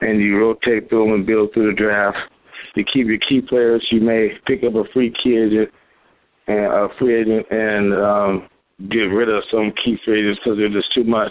[0.00, 2.18] and you rotate through them and build through the draft.
[2.74, 3.86] You keep your key players.
[3.90, 5.70] You may pick up a free key agent
[6.46, 8.48] and a free agent and um,
[8.90, 11.30] get rid of some key free agents because they're just too much,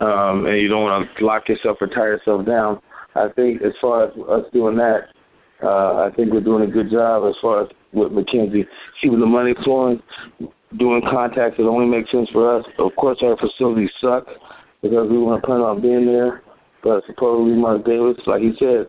[0.00, 2.80] um, and you don't want to lock yourself or tie yourself down.
[3.14, 5.08] I think as far as us doing that,
[5.62, 8.64] uh, I think we're doing a good job as far as with McKenzie,
[9.02, 10.00] keeping the money flowing,
[10.78, 12.64] doing contacts that only make sense for us.
[12.78, 14.26] Of course, our facilities suck
[14.80, 16.42] because we weren't planning on being there.
[16.82, 18.86] But supposedly Mark Davis, like he said,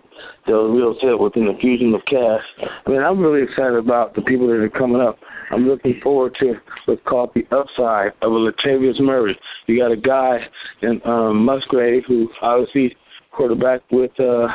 [0.47, 2.43] they'll real set with an infusion of cash.
[2.85, 5.19] I mean, I'm really excited about the people that are coming up.
[5.51, 9.37] I'm looking forward to what's called the upside of a Latavius Murray.
[9.67, 10.37] You got a guy
[10.81, 12.95] in um, Musgrave who obviously
[13.31, 14.47] quarterback with uh,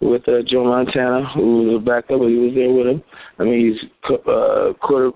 [0.00, 3.02] with uh, Joe Montana, who was a backup, but he was there with him.
[3.38, 3.90] I mean, he's
[4.26, 5.12] uh, quarter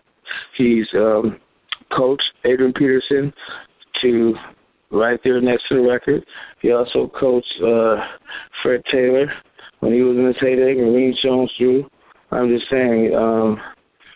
[0.56, 1.38] He's um,
[1.96, 3.32] coached Adrian Peterson
[4.02, 4.34] to
[4.90, 6.24] right there next to the record.
[6.60, 7.96] He also coached uh,
[8.62, 9.26] Fred Taylor
[9.80, 10.74] when he was in his heyday.
[10.74, 11.88] Maurice Jones Drew.
[12.30, 13.58] I'm just saying, um,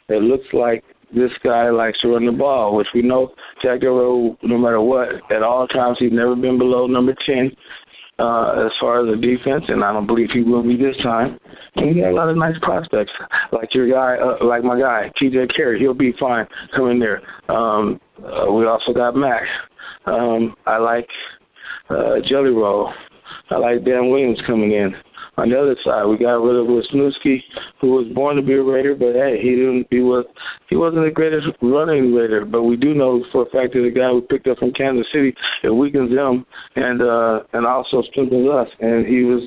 [0.09, 3.33] it looks like this guy likes to run the ball, which we know
[3.63, 7.51] Jack Del no matter what, at all times, he's never been below number 10
[8.23, 11.39] uh, as far as the defense, and I don't believe he will be this time.
[11.75, 13.11] He got a lot of nice prospects,
[13.51, 15.49] like your guy, uh, like my guy, T.J.
[15.57, 15.81] Carrie.
[15.81, 17.23] He'll be fine coming there.
[17.49, 19.45] Um, uh, we also got Max.
[20.07, 21.09] Um, I like
[21.91, 22.93] uh, Jelly Roll.
[23.51, 24.95] I like Dan Williams coming in.
[25.39, 27.43] On the other side, we got rid of Wisniewski,
[27.81, 29.87] who was born to be a Raider, but hey, he didn't.
[29.91, 30.27] He was
[30.69, 33.91] he wasn't the greatest running Raider, but we do know for a fact that the
[33.91, 36.45] guy we picked up from Kansas City it weakens them
[36.77, 38.69] and uh and also strengthens us.
[38.81, 39.43] And he was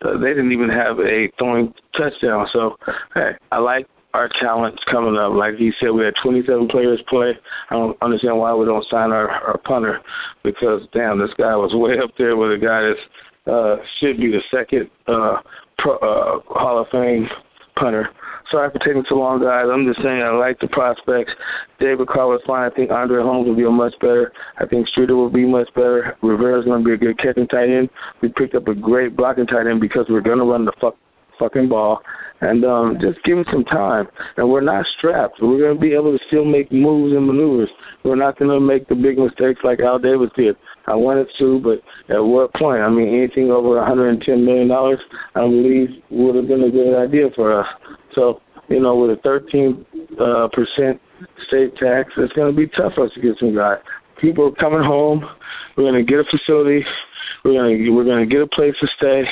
[0.00, 2.46] uh, they didn't even have a throwing touchdown.
[2.52, 2.76] So
[3.14, 5.32] hey, I like our talents coming up.
[5.32, 7.32] Like he said, we had 27 players play.
[7.70, 10.00] I don't understand why we don't sign our, our punter
[10.44, 13.00] because damn, this guy was way up there with a guy that's
[13.46, 15.36] uh, should be the second uh,
[15.78, 17.28] pro, uh, Hall of Fame
[17.76, 18.08] punter.
[18.50, 19.64] Sorry for taking so long, guys.
[19.72, 21.32] I'm just saying I like the prospects.
[21.80, 22.70] David Carr was fine.
[22.70, 24.30] I think Andre Holmes will be a much better.
[24.58, 26.16] I think Streater will be much better.
[26.22, 27.88] Rivera's going to be a good catching tight end.
[28.20, 30.96] We picked up a great blocking tight end because we're going to run the fuck,
[31.42, 32.02] fucking ball
[32.42, 34.08] and um, just give it some time.
[34.36, 35.36] And we're not strapped.
[35.40, 37.70] We're going to be able to still make moves and maneuvers.
[38.04, 40.56] We're not going to make the big mistakes like Al Davis did.
[40.88, 41.78] I wanted to, but
[42.12, 42.82] at what point?
[42.82, 44.98] I mean, anything over 110 million dollars,
[45.36, 47.66] I believe, would have been a good idea for us.
[48.16, 49.86] So, you know, with a 13
[50.18, 51.00] uh, percent
[51.46, 53.78] state tax, it's going to be tough for us to get some guys.
[54.20, 55.24] People are coming home.
[55.76, 56.84] We're going to get a facility.
[57.44, 59.22] We're going to we're going to get a place to stay.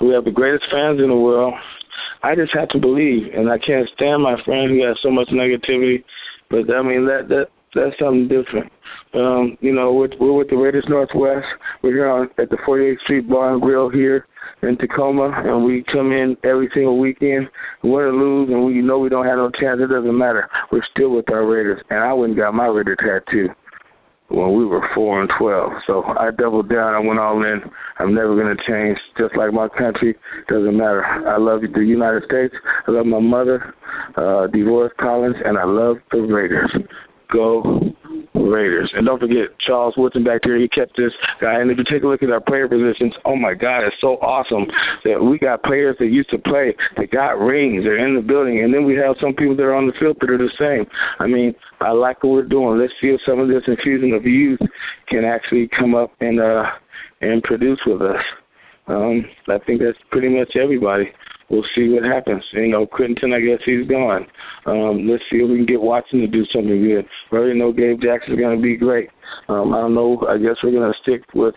[0.00, 1.54] We have the greatest fans in the world.
[2.22, 5.28] I just have to believe, and I can't stand my friend who has so much
[5.28, 6.04] negativity.
[6.48, 8.72] But I mean that that that's something different.
[9.14, 11.46] Um, you know, we're, we're with the Raiders Northwest.
[11.82, 14.26] We're here on, at the 48th Street Bar and Grill here
[14.62, 17.48] in Tacoma, and we come in every single weekend,
[17.82, 19.80] We win or lose, and we know we don't have no chance.
[19.80, 20.48] It doesn't matter.
[20.72, 23.48] We're still with our Raiders, and I and got my Raider tattoo
[24.30, 25.72] when we were four and twelve.
[25.86, 26.94] So I doubled down.
[26.94, 27.60] I went all in.
[27.98, 28.98] I'm never gonna change.
[29.18, 30.16] Just like my country,
[30.48, 31.04] doesn't matter.
[31.04, 32.54] I love the United States.
[32.86, 33.74] I love my mother,
[34.16, 36.74] uh, DeVorest Collins, and I love the Raiders.
[37.32, 37.62] Go
[38.34, 38.90] Raiders.
[38.94, 40.58] And don't forget Charles Woodson back there.
[40.58, 41.60] He kept this guy.
[41.60, 44.16] And if you take a look at our player positions, oh my God, it's so
[44.18, 44.66] awesome
[45.04, 47.84] that we got players that used to play that got rings.
[47.84, 50.18] They're in the building, and then we have some people that are on the field
[50.20, 50.86] that are the same.
[51.18, 52.78] I mean, I like what we're doing.
[52.78, 54.60] Let's see if some of this infusion of youth
[55.08, 56.64] can actually come up and uh
[57.20, 58.22] and produce with us.
[58.86, 61.12] Um, I think that's pretty much everybody
[61.50, 62.42] we'll see what happens.
[62.52, 64.26] You know, Quinton, I guess he's gone.
[64.66, 67.04] Um, let's see if we can get Watson to do something good.
[67.30, 69.10] We already know Gabe Jackson's going to be great.
[69.48, 70.24] Um, I don't know.
[70.28, 71.54] I guess we're going to stick with.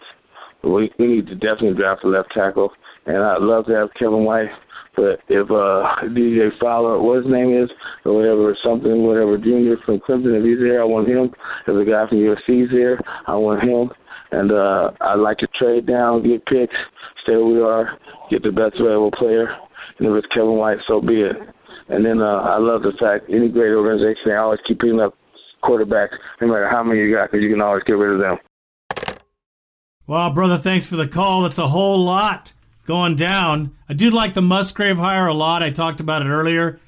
[0.63, 2.71] We, we need to definitely draft a left tackle,
[3.05, 4.49] and I'd love to have Kevin White.
[4.95, 7.69] But if uh, DJ Fowler, what his name is,
[8.05, 11.33] or whatever, something, whatever, Junior from Clemson, if he's there, I want him.
[11.67, 13.89] If the guy from USC's there, I want him.
[14.31, 16.75] And uh, I like to trade down, get picks,
[17.23, 17.97] stay where we are,
[18.29, 19.55] get the best available player.
[20.03, 21.37] And if it's Kevin White, so be it.
[21.87, 25.17] And then uh, I love the fact any great organization, they always keep picking up
[25.63, 28.37] quarterbacks, no matter how many you got, because you can always get rid of them.
[30.05, 31.43] Well, brother, thanks for the call.
[31.43, 32.51] That's a whole lot
[32.85, 33.75] going down.
[33.87, 35.63] I do like the Musgrave hire a lot.
[35.63, 36.79] I talked about it earlier.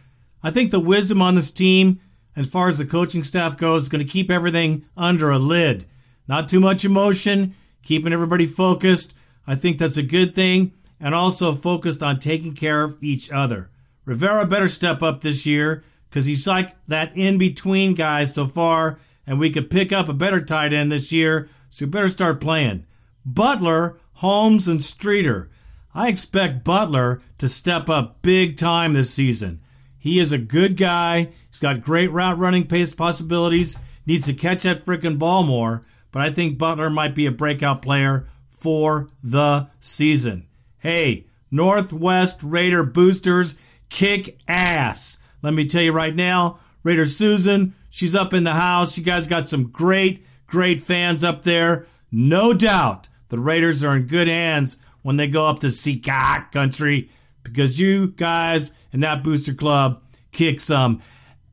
[0.43, 2.01] I think the wisdom on this team,
[2.36, 5.86] as far as the coaching staff goes, is going to keep everything under a lid.
[6.28, 9.15] Not too much emotion, keeping everybody focused.
[9.47, 13.69] I think that's a good thing, and also focused on taking care of each other.
[14.05, 18.99] Rivera better step up this year because he's like that in between guy so far,
[19.27, 22.39] and we could pick up a better tight end this year, so we better start
[22.39, 22.86] playing.
[23.25, 25.49] Butler, Holmes, and Streater.
[25.93, 29.62] I expect Butler to step up big time this season.
[29.97, 31.31] He is a good guy.
[31.49, 33.77] He's got great route running pace possibilities.
[34.05, 37.81] Needs to catch that freaking ball more, but I think Butler might be a breakout
[37.81, 40.47] player for the season.
[40.85, 43.55] Hey, Northwest Raider boosters
[43.89, 45.17] kick ass.
[45.41, 48.95] Let me tell you right now, Raider Susan, she's up in the house.
[48.95, 51.87] You guys got some great, great fans up there.
[52.11, 57.09] No doubt the Raiders are in good hands when they go up to Seahawk country
[57.41, 61.01] because you guys in that booster club kick some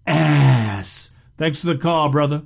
[0.07, 1.11] ass.
[1.39, 2.43] Thanks for the call, brother.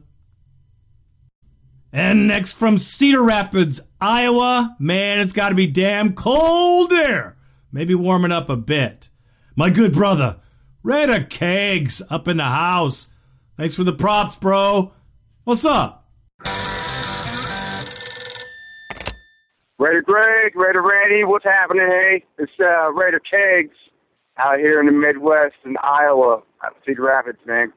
[1.93, 4.77] And next from Cedar Rapids, Iowa.
[4.79, 7.37] Man, it's got to be damn cold there.
[7.73, 9.11] Maybe warming up a bit.
[9.55, 10.41] My good brother,
[10.83, 13.09] Raider Kegs up in the house.
[13.57, 14.93] Thanks for the props, bro.
[15.45, 16.05] What's up?
[19.79, 21.87] Raider Greg, Raider Randy, what's happening?
[21.87, 23.77] Hey, it's uh, Raider Kegs
[24.39, 26.43] out here in the Midwest in Iowa,
[26.87, 27.73] Cedar Rapids, man.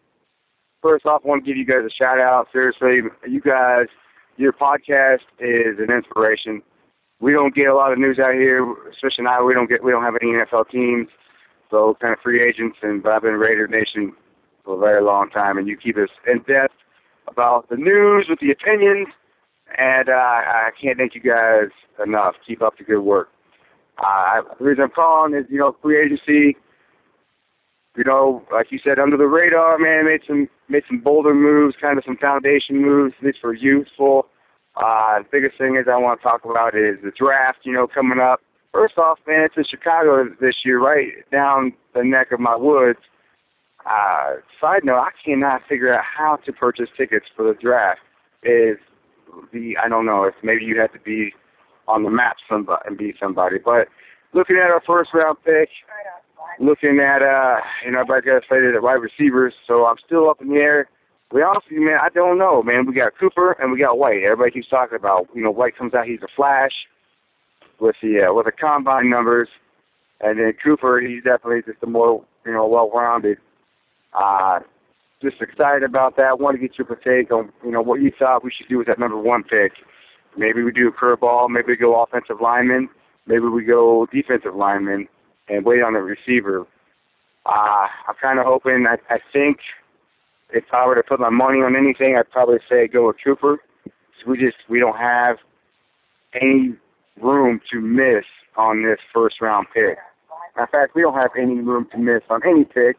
[0.82, 2.48] First off, I want to give you guys a shout out.
[2.54, 3.88] Seriously, you guys,
[4.40, 6.62] your podcast is an inspiration.
[7.20, 9.46] We don't get a lot of news out here, especially now.
[9.46, 11.10] We don't get, we don't have any NFL teams,
[11.70, 12.78] so kind of free agents.
[12.82, 14.14] And but I've been Raider Nation
[14.64, 16.74] for a very long time, and you keep us in depth
[17.28, 19.10] about the news with the opinions
[19.78, 21.70] and uh, I can't thank you guys
[22.04, 22.36] enough.
[22.48, 23.30] Keep up the good work.
[23.98, 26.58] Uh, the reason I'm calling is, you know, free agency.
[28.00, 31.76] You know, like you said, under the radar, man, made some made some bolder moves,
[31.82, 33.14] kind of some foundation moves.
[33.22, 34.28] These were youthful.
[34.78, 37.60] Uh, the biggest thing is I want to talk about is the draft.
[37.64, 38.40] You know, coming up.
[38.72, 43.00] First off, man, it's in Chicago this year, right down the neck of my woods.
[43.86, 48.00] Uh, side note, I cannot figure out how to purchase tickets for the draft.
[48.44, 48.78] Is
[49.52, 51.34] the I don't know if maybe you have to be
[51.90, 53.58] on the map somebody and be somebody.
[53.58, 53.90] But
[54.32, 55.68] looking at our first round pick,
[56.60, 60.42] looking at uh you know I got slated at wide receivers, so I'm still up
[60.42, 60.90] in the air.
[61.32, 62.86] We honestly, man, I don't know, man.
[62.88, 64.24] We got Cooper and we got White.
[64.24, 66.72] Everybody keeps talking about, you know, White comes out, he's a flash
[67.80, 69.48] with the uh, with the combine numbers,
[70.22, 73.38] and then Cooper, he's definitely just a more, you know, well-rounded.
[74.14, 74.60] Uh,
[75.22, 76.40] just excited about that.
[76.40, 78.88] Want to get your take on you know what you thought we should do with
[78.88, 79.74] that number one pick.
[80.38, 81.50] Maybe we do a curveball.
[81.50, 82.90] Maybe we go offensive lineman.
[83.28, 85.08] Maybe we go defensive lineman
[85.50, 86.66] and wait on the receiver.
[87.46, 88.86] Uh, I'm kind of hoping.
[88.88, 89.58] I, I think
[90.52, 93.58] if I were to put my money on anything, I'd probably say go with Cooper.
[93.86, 95.38] So we just we don't have
[96.40, 96.76] any
[97.22, 98.26] room to miss
[98.58, 99.98] on this first round pick.
[100.58, 102.98] In fact, we don't have any room to miss on any pick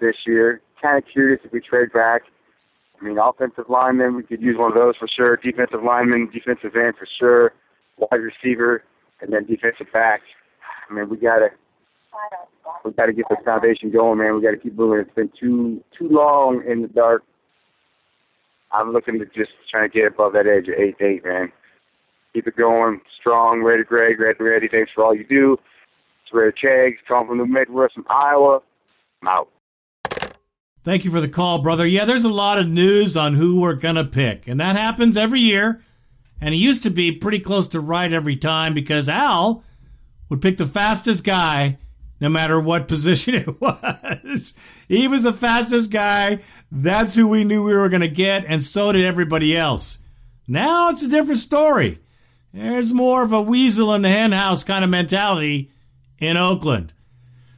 [0.00, 2.22] this year kind of curious if we trade back.
[3.00, 5.36] I mean, offensive lineman, we could use one of those for sure.
[5.36, 7.52] Defensive lineman, defensive end for sure.
[7.96, 8.84] Wide receiver,
[9.20, 10.20] and then defensive back.
[10.88, 11.48] I mean, we gotta
[12.84, 14.34] we gotta get the foundation going, man.
[14.34, 15.00] We gotta keep moving.
[15.00, 17.22] It's been too too long in the dark.
[18.72, 21.52] I'm looking to just try to get above that edge of eight eight, man.
[22.32, 24.68] Keep it going, strong, ready, Greg, ready, ready.
[24.68, 25.56] Thanks for all you do.
[26.24, 28.60] It's Raider Kegs, calling from the Midwest from Iowa.
[29.22, 29.48] I'm out.
[30.82, 31.86] Thank you for the call, brother.
[31.86, 35.40] Yeah, there's a lot of news on who we're to pick, and that happens every
[35.40, 35.82] year.
[36.40, 39.64] And he used to be pretty close to right every time because Al
[40.28, 41.78] would pick the fastest guy
[42.20, 44.54] no matter what position it was.
[44.88, 46.40] he was the fastest guy.
[46.70, 49.98] That's who we knew we were going to get, and so did everybody else.
[50.46, 52.00] Now it's a different story.
[52.52, 55.70] There's more of a weasel in the henhouse kind of mentality
[56.18, 56.92] in Oakland.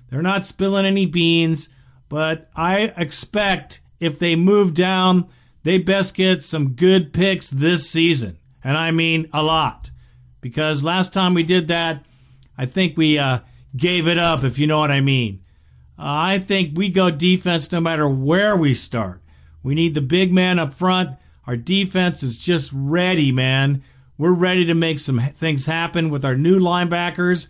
[0.08, 1.68] They're not spilling any beans.
[2.08, 5.28] But I expect if they move down,
[5.62, 8.38] they best get some good picks this season.
[8.62, 9.90] And I mean a lot.
[10.40, 12.04] Because last time we did that,
[12.56, 13.40] I think we uh,
[13.76, 15.42] gave it up, if you know what I mean.
[15.98, 19.22] I think we go defense no matter where we start.
[19.62, 21.16] We need the big man up front.
[21.46, 23.82] Our defense is just ready, man.
[24.18, 27.48] We're ready to make some things happen with our new linebackers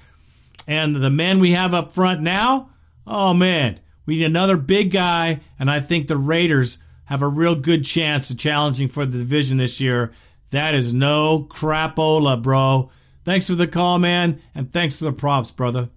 [0.66, 2.70] and the men we have up front now.
[3.06, 7.54] Oh man, we need another big guy, and I think the Raiders have a real
[7.54, 10.12] good chance of challenging for the division this year.
[10.50, 12.90] That is no crapola, bro.
[13.24, 15.90] Thanks for the call, man, and thanks for the props, brother.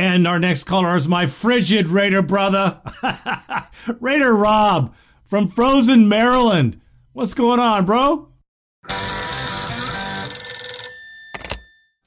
[0.00, 2.80] And our next caller is my frigid Raider brother,
[4.00, 4.94] Raider Rob
[5.24, 6.80] from Frozen, Maryland.
[7.12, 8.30] What's going on, bro?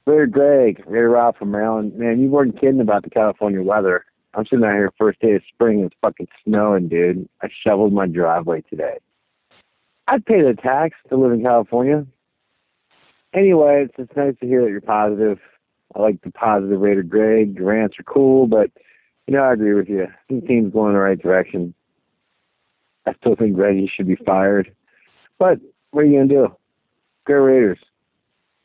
[0.08, 1.94] Raider Greg, Raider Rob from Maryland.
[1.94, 4.04] Man, you weren't kidding about the California weather.
[4.34, 7.28] I'm sitting out here first day of spring and it's fucking snowing, dude.
[7.42, 8.98] I shoveled my driveway today.
[10.08, 12.04] I'd pay the tax to live in California.
[13.32, 15.38] Anyway, it's just nice to hear that you're positive.
[15.94, 17.56] I like the positive Raider Greg.
[17.56, 18.70] Your rants are cool, but
[19.26, 20.04] you know, I agree with you.
[20.04, 21.74] I The team's going in the right direction.
[23.06, 24.74] I still think Reggie should be fired.
[25.38, 25.58] But
[25.90, 26.56] what are you gonna do?
[27.26, 27.78] Go Raiders.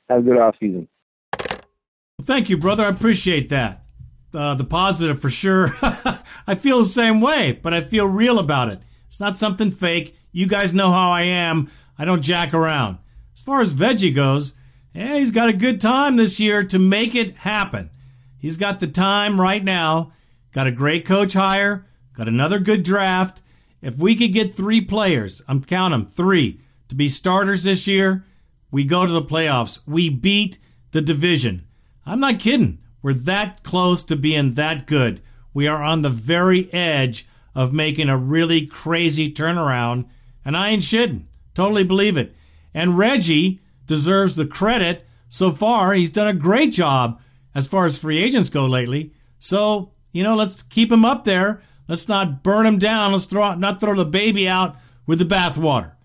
[0.10, 0.88] Have a good off season.
[2.22, 2.84] Thank you, brother.
[2.86, 3.84] I appreciate that.
[4.34, 5.70] Uh, the positive for sure.
[5.82, 8.80] I feel the same way, but I feel real about it.
[9.08, 10.16] It's not something fake.
[10.32, 11.70] You guys know how I am.
[11.98, 13.00] I don't jack around.
[13.34, 14.54] As far as Reggie goes,
[14.94, 17.90] yeah, he's got a good time this year to make it happen.
[18.38, 20.14] He's got the time right now,
[20.52, 23.42] got a great coach hire, got another good draft.
[23.82, 28.26] If we could get three players, I'm counting them, three, to be starters this year,
[28.72, 29.80] we go to the playoffs.
[29.88, 30.60] We beat
[30.92, 31.66] the division.
[32.06, 32.80] I'm not kidding.
[33.02, 35.22] We're that close to being that good.
[35.54, 40.06] We are on the very edge of making a really crazy turnaround,
[40.46, 41.24] and I ain't shitting.
[41.54, 42.36] Totally believe it.
[42.74, 43.60] And Reggie
[43.90, 45.06] deserves the credit.
[45.30, 47.20] So far, he's done a great job
[47.56, 49.14] as far as free agents go lately.
[49.40, 51.64] So, you know, let's keep him up there.
[51.88, 53.12] Let's not burn him down.
[53.12, 54.78] Let's throw not throw the baby out
[55.08, 55.96] with the bathwater.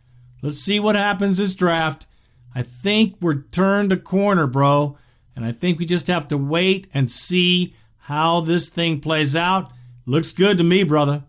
[0.40, 2.06] Let's see what happens this draft.
[2.54, 4.96] I think we're turned a corner, bro.
[5.36, 9.70] And I think we just have to wait and see how this thing plays out.
[10.06, 11.24] Looks good to me, brother.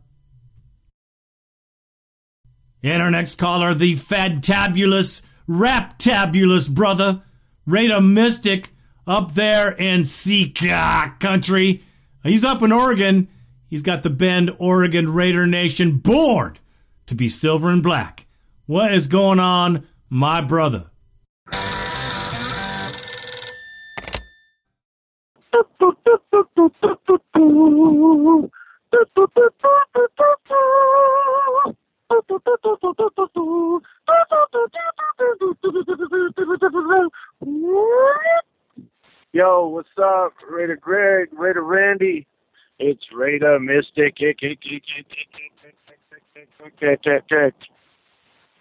[2.82, 7.24] And our next caller, the fantabulous, raptabulous brother,
[7.66, 8.70] Raider Mystic,
[9.08, 11.84] up there in Sika country.
[12.24, 13.28] He's up in Oregon.
[13.68, 16.60] He's got the Bend, Oregon Raider Nation bored
[17.06, 18.26] to be silver and black.
[18.66, 20.89] What is going on, my brother?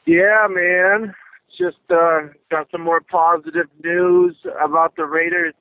[0.06, 1.14] Yeah, man.
[1.56, 5.54] Just uh, got some more positive news about the Raiders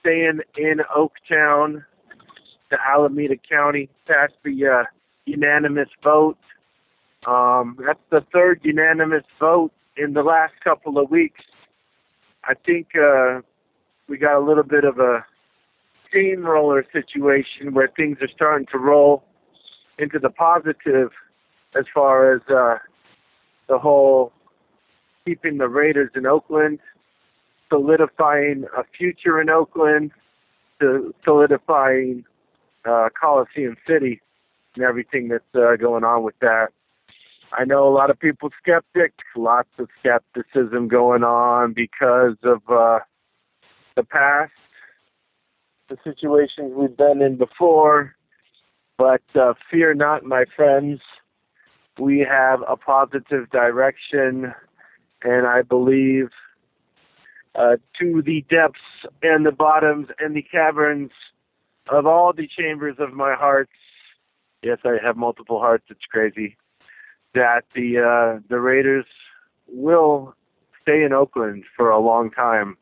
[0.00, 1.84] staying in Oaktown,
[2.70, 4.84] the Alameda County, passed the uh,
[5.26, 6.38] unanimous vote.
[7.26, 11.42] Um, that's the third unanimous vote in the last couple of weeks.
[12.44, 13.40] I think uh,
[14.08, 15.24] we got a little bit of a
[16.10, 19.24] steamroller situation where things are starting to roll
[19.98, 21.10] into the positive
[21.78, 22.78] as far as uh,
[23.68, 24.32] the whole
[25.24, 26.80] keeping the Raiders in Oakland,
[27.68, 30.10] solidifying a future in Oakland,
[30.80, 32.24] to solidifying
[32.84, 34.20] uh, Coliseum City
[34.74, 36.68] and everything that's uh, going on with that.
[37.52, 43.00] I know a lot of people skeptic, lots of skepticism going on because of uh,
[43.96, 44.52] the past,
[45.90, 48.14] the situations we've been in before.
[48.96, 51.00] But uh, fear not, my friends.
[51.98, 54.54] We have a positive direction,
[55.22, 56.30] and I believe
[57.54, 58.78] uh, to the depths
[59.22, 61.10] and the bottoms and the caverns
[61.90, 63.68] of all the chambers of my heart.
[64.62, 65.84] Yes, I have multiple hearts.
[65.90, 66.56] It's crazy
[67.34, 69.06] that the uh, the Raiders
[69.66, 70.34] will
[70.82, 72.76] stay in Oakland for a long time.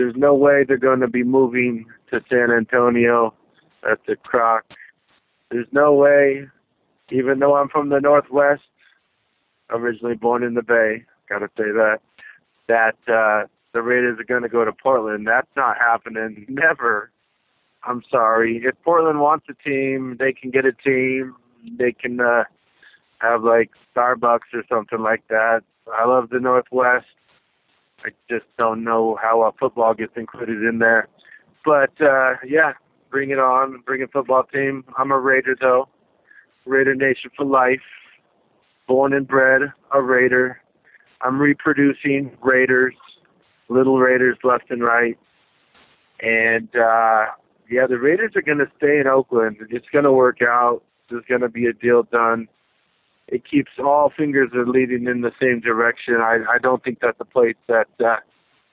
[0.00, 3.34] There's no way they're going to be moving to San Antonio.
[3.82, 4.64] That's a crock.
[5.50, 6.46] There's no way,
[7.10, 8.62] even though I'm from the Northwest,
[9.68, 11.98] originally born in the Bay, got to say that,
[12.66, 15.26] that uh, the Raiders are going to go to Portland.
[15.26, 16.46] That's not happening.
[16.48, 17.10] Never.
[17.86, 18.62] I'm sorry.
[18.64, 21.36] If Portland wants a team, they can get a team.
[21.76, 22.44] They can uh,
[23.18, 25.60] have like Starbucks or something like that.
[25.92, 27.04] I love the Northwest.
[28.04, 31.08] I just don't know how a football gets included in there.
[31.64, 32.72] But uh yeah,
[33.10, 34.84] bring it on, bring a football team.
[34.96, 35.88] I'm a Raider though.
[36.66, 37.80] Raider Nation for life.
[38.86, 39.62] Born and bred
[39.94, 40.60] a Raider.
[41.22, 42.94] I'm reproducing Raiders,
[43.68, 45.18] little Raiders left and right,
[46.20, 47.26] and uh,
[47.70, 49.56] yeah, the Raiders are going to stay in Oakland.
[49.70, 50.82] It's going to work out.
[51.08, 52.48] There's going to be a deal done.
[53.30, 56.16] It keeps all fingers are leading in the same direction.
[56.16, 58.16] I I don't think that's a place that uh,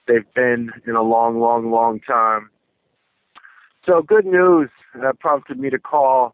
[0.08, 2.50] they've been in a long, long, long time.
[3.86, 4.70] So good news
[5.02, 6.34] that prompted me to call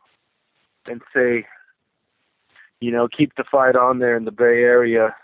[0.86, 1.46] and say,
[2.80, 5.16] you know, keep the fight on there in the Bay Area,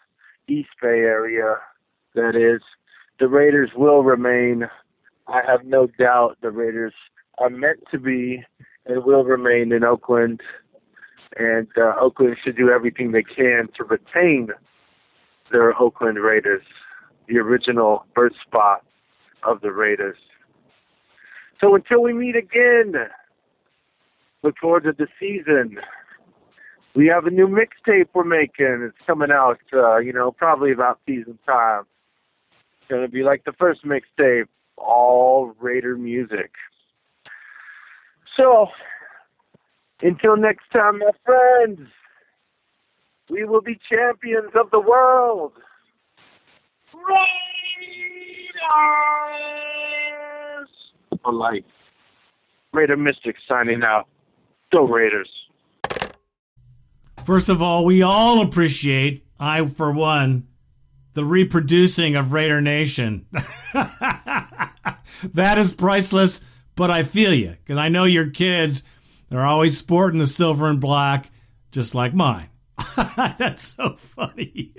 [0.48, 1.56] East Bay Area.
[2.16, 2.62] That is,
[3.20, 4.68] the Raiders will remain.
[5.28, 6.94] I have no doubt the Raiders
[7.38, 8.44] are meant to be
[8.86, 10.42] and will remain in Oakland.
[11.40, 14.50] And uh, Oakland should do everything they can to retain
[15.52, 16.64] their Oakland Raiders,
[17.30, 18.84] the original birth spot
[19.44, 20.18] of the Raiders.
[21.64, 22.94] So until we meet again,
[24.44, 25.80] look forward to the season.
[26.94, 28.82] We have a new mixtape we're making.
[28.82, 31.84] It's coming out, uh, you know, probably about season time.
[32.52, 36.52] It's going to be like the first mixtape, all Raider music.
[38.38, 38.68] So,
[40.02, 41.90] until next time, my friends,
[43.30, 45.54] we will be champions of the world.
[46.94, 47.40] Raiders!
[51.24, 51.64] For life.
[52.74, 54.08] Raider Mystic signing out.
[54.72, 55.30] Go Raiders.
[57.26, 60.48] First of all, we all appreciate, I for one,
[61.14, 63.26] the reproducing of Raider Nation.
[63.74, 66.44] that is priceless,
[66.76, 68.84] but I feel you, because I know your kids
[69.38, 71.30] are always sporting the silver and black,
[71.72, 72.50] just like mine.
[73.16, 74.74] That's so funny.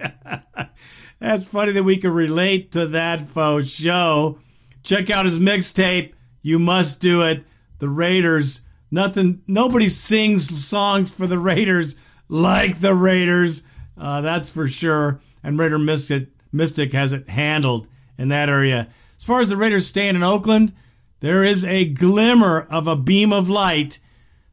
[1.21, 4.39] That's funny that we can relate to that faux show.
[4.83, 6.13] Check out his mixtape.
[6.43, 7.45] You must do it.
[7.79, 8.63] The Raiders.
[8.91, 9.43] Nothing.
[9.47, 11.95] Nobody sings songs for the Raiders
[12.29, 13.65] like the Raiders.
[13.99, 15.21] Uh, that's for sure.
[15.43, 18.89] And Raider Mystic, Mystic has it handled in that area.
[19.17, 20.73] As far as the Raiders staying in Oakland,
[21.21, 23.99] there is a glimmer of a beam of light.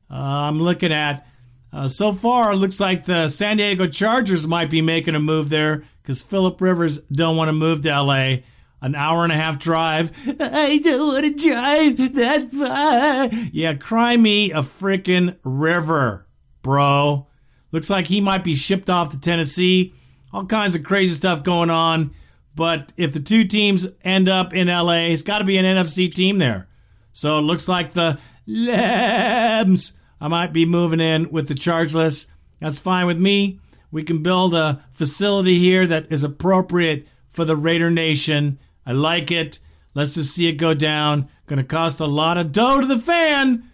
[0.09, 1.27] Uh, I'm looking at.
[1.71, 5.49] Uh, so far, it looks like the San Diego Chargers might be making a move
[5.49, 8.37] there because Philip Rivers don't want to move to LA.
[8.79, 10.11] An hour and a half drive.
[10.39, 13.39] I don't want to drive that far.
[13.51, 16.27] Yeah, cry me a freaking river,
[16.61, 17.27] bro.
[17.71, 19.93] Looks like he might be shipped off to Tennessee.
[20.31, 22.11] All kinds of crazy stuff going on.
[22.55, 26.13] But if the two teams end up in LA, it's got to be an NFC
[26.13, 26.67] team there.
[27.13, 29.93] So it looks like the Lambs.
[30.19, 32.27] I might be moving in with the Chargeless.
[32.59, 33.59] That's fine with me.
[33.91, 38.57] We can build a facility here that is appropriate for the Raider Nation.
[38.85, 39.59] I like it.
[39.93, 41.29] Let's just see it go down.
[41.45, 43.69] Going to cost a lot of dough to the fan,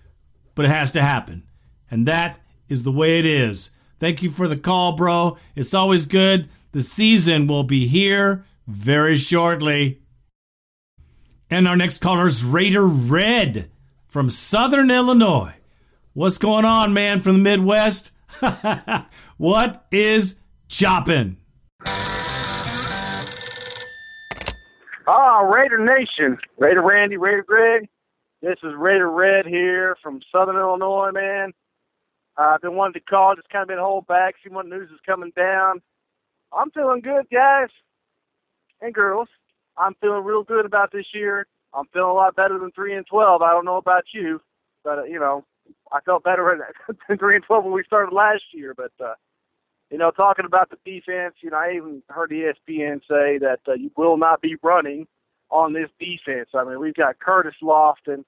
[0.55, 1.43] but it has to happen.
[1.89, 3.71] And that is the way it is.
[3.97, 5.37] Thank you for the call, bro.
[5.55, 6.49] It's always good.
[6.71, 10.01] The season will be here very shortly.
[11.49, 13.69] And our next caller is Raider Red
[14.13, 15.55] from Southern Illinois.
[16.13, 18.11] What's going on, man, from the Midwest?
[19.37, 20.35] what is
[20.67, 21.37] chopping?
[25.07, 26.37] Ah, Raider Nation.
[26.59, 27.89] Raider Randy, Raider Greg.
[28.43, 31.51] This is Raider Red here from Southern Illinois, man.
[32.37, 34.91] Uh, I've been wanting to call, just kind of been holding back, see what news
[34.91, 35.81] is coming down.
[36.55, 37.69] I'm feeling good, guys
[38.79, 39.27] and girls.
[39.75, 41.47] I'm feeling real good about this year.
[41.73, 43.41] I'm feeling a lot better than three and twelve.
[43.41, 44.41] I don't know about you,
[44.83, 45.45] but uh, you know,
[45.91, 46.73] I felt better
[47.07, 48.73] than three and twelve when we started last year.
[48.75, 49.15] But uh,
[49.89, 53.73] you know, talking about the defense, you know, I even heard ESPN say that uh,
[53.73, 55.07] you will not be running
[55.49, 56.49] on this defense.
[56.53, 58.25] I mean, we've got Curtis Lofton,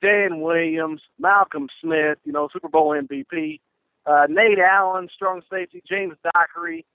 [0.00, 3.60] Dan Williams, Malcolm Smith, you know, Super Bowl MVP,
[4.06, 6.86] uh, Nate Allen, strong safety, James Dockery,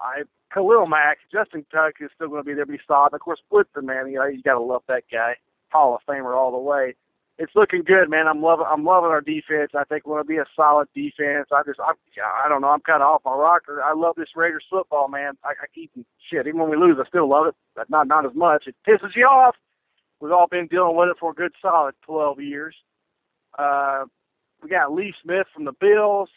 [0.00, 0.22] I
[0.52, 3.12] Khalil Mack, Justin Tuck is still going to be there, be solid.
[3.12, 5.36] Of course, Blitzer, man, you know, you got to love that guy,
[5.70, 6.94] Hall of Famer all the way.
[7.38, 8.26] It's looking good, man.
[8.26, 9.70] I'm loving, I'm loving our defense.
[9.74, 11.48] I think we're going to be a solid defense.
[11.52, 11.92] I just, I,
[12.44, 13.80] I don't know, I'm kind of off my rocker.
[13.80, 15.34] I love this Raiders football, man.
[15.44, 15.92] I, I keep
[16.30, 16.48] shit.
[16.48, 18.66] Even when we lose, I still love it, but not not as much.
[18.66, 19.54] It pisses you off.
[20.20, 22.74] We've all been dealing with it for a good solid 12 years.
[23.56, 24.06] Uh,
[24.62, 26.28] we got Lee Smith from the Bills.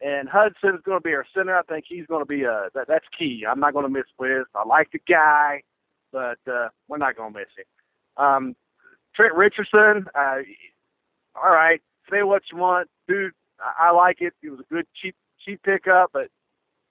[0.00, 1.56] And Hudson's going to be our center.
[1.56, 3.44] I think he's going to be a that, that's key.
[3.48, 4.44] I'm not going to miss Wiz.
[4.54, 5.62] I like the guy,
[6.12, 8.24] but uh, we're not going to miss him.
[8.24, 8.56] Um,
[9.14, 10.06] Trent Richardson.
[10.14, 10.38] Uh,
[11.36, 11.80] all right,
[12.10, 13.32] say what you want, dude.
[13.60, 14.34] I, I like it.
[14.42, 15.14] He was a good cheap
[15.44, 16.28] cheap pickup, but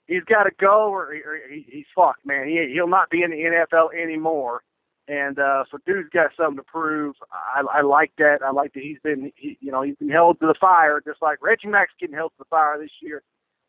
[0.08, 2.47] he's got to go or, or he, he's fucked, man.
[2.47, 4.64] He he'll not be in the NFL anymore.
[5.08, 7.16] And uh, so, dude's got something to prove.
[7.32, 8.39] I, I like that.
[8.41, 11.22] I like that he's been, he, you know, he's been held to the fire, just
[11.22, 13.22] like Reggie Mack's getting held to the fire this year.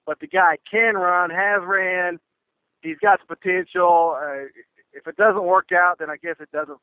[0.07, 2.21] But the guy can run, has ran,
[2.83, 4.17] he's got the potential.
[4.17, 4.47] Uh,
[4.93, 6.79] if it doesn't work out, then I guess it doesn't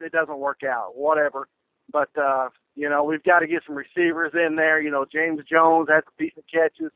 [0.00, 0.96] it doesn't work out.
[0.96, 1.48] Whatever.
[1.92, 4.80] But uh, you know, we've got to get some receivers in there.
[4.80, 6.92] You know, James Jones has some decent catches.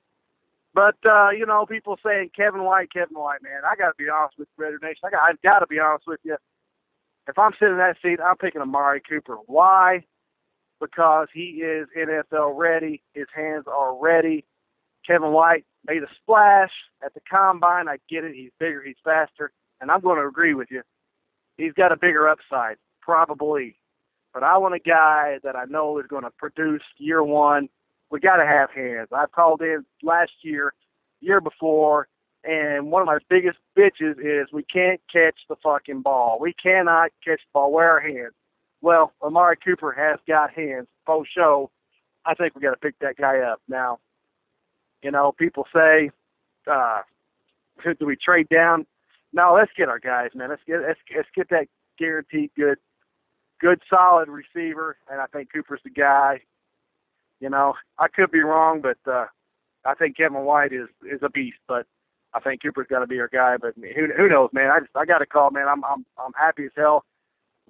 [0.73, 3.63] But uh, you know, people saying Kevin White, Kevin White, man.
[3.71, 5.03] I got to be honest with Raider Nation.
[5.05, 6.37] I got, I got to be honest with you.
[7.27, 9.37] If I'm sitting in that seat, I'm picking Amari Cooper.
[9.47, 10.05] Why?
[10.81, 13.03] Because he is NFL ready.
[13.15, 14.45] His hands are ready.
[15.07, 16.73] Kevin White made a splash
[17.05, 17.89] at the combine.
[17.89, 18.35] I get it.
[18.35, 18.83] He's bigger.
[18.83, 19.53] He's faster.
[19.81, 20.83] And I'm going to agree with you.
[21.57, 23.77] He's got a bigger upside, probably.
[24.33, 27.69] But I want a guy that I know is going to produce year one.
[28.11, 29.09] We got to have hands.
[29.13, 30.75] I called in last year,
[31.21, 32.09] year before,
[32.45, 36.39] and one of my biggest bitches is we can't catch the fucking ball.
[36.41, 37.73] We cannot catch the ball.
[37.73, 38.35] Where our hands?
[38.83, 40.87] Well, Amari Cooper has got hands.
[41.07, 41.71] Faux show.
[42.27, 43.99] I think we got to pick that guy up now.
[45.03, 46.11] You know, people say,
[46.71, 47.01] uh,
[47.99, 48.87] do we trade down?
[49.33, 50.51] No, let's get our guys, man.
[50.51, 51.67] Let's get let's, let's get that
[51.99, 52.79] guaranteed good,
[53.61, 56.43] good solid receiver, and I think Cooper's the guy.
[57.41, 59.27] You know, I could be wrong, but uh,
[59.85, 61.59] I think Kevin White is is a beast.
[61.67, 61.87] But
[62.35, 63.57] I think Cooper's got to be our guy.
[63.61, 64.71] But who who knows, man?
[64.71, 65.69] I just I got a call, man.
[65.69, 67.05] I'm I'm I'm happy as hell.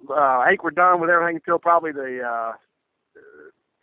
[0.09, 2.53] Uh, I think we're done with everything until probably the uh,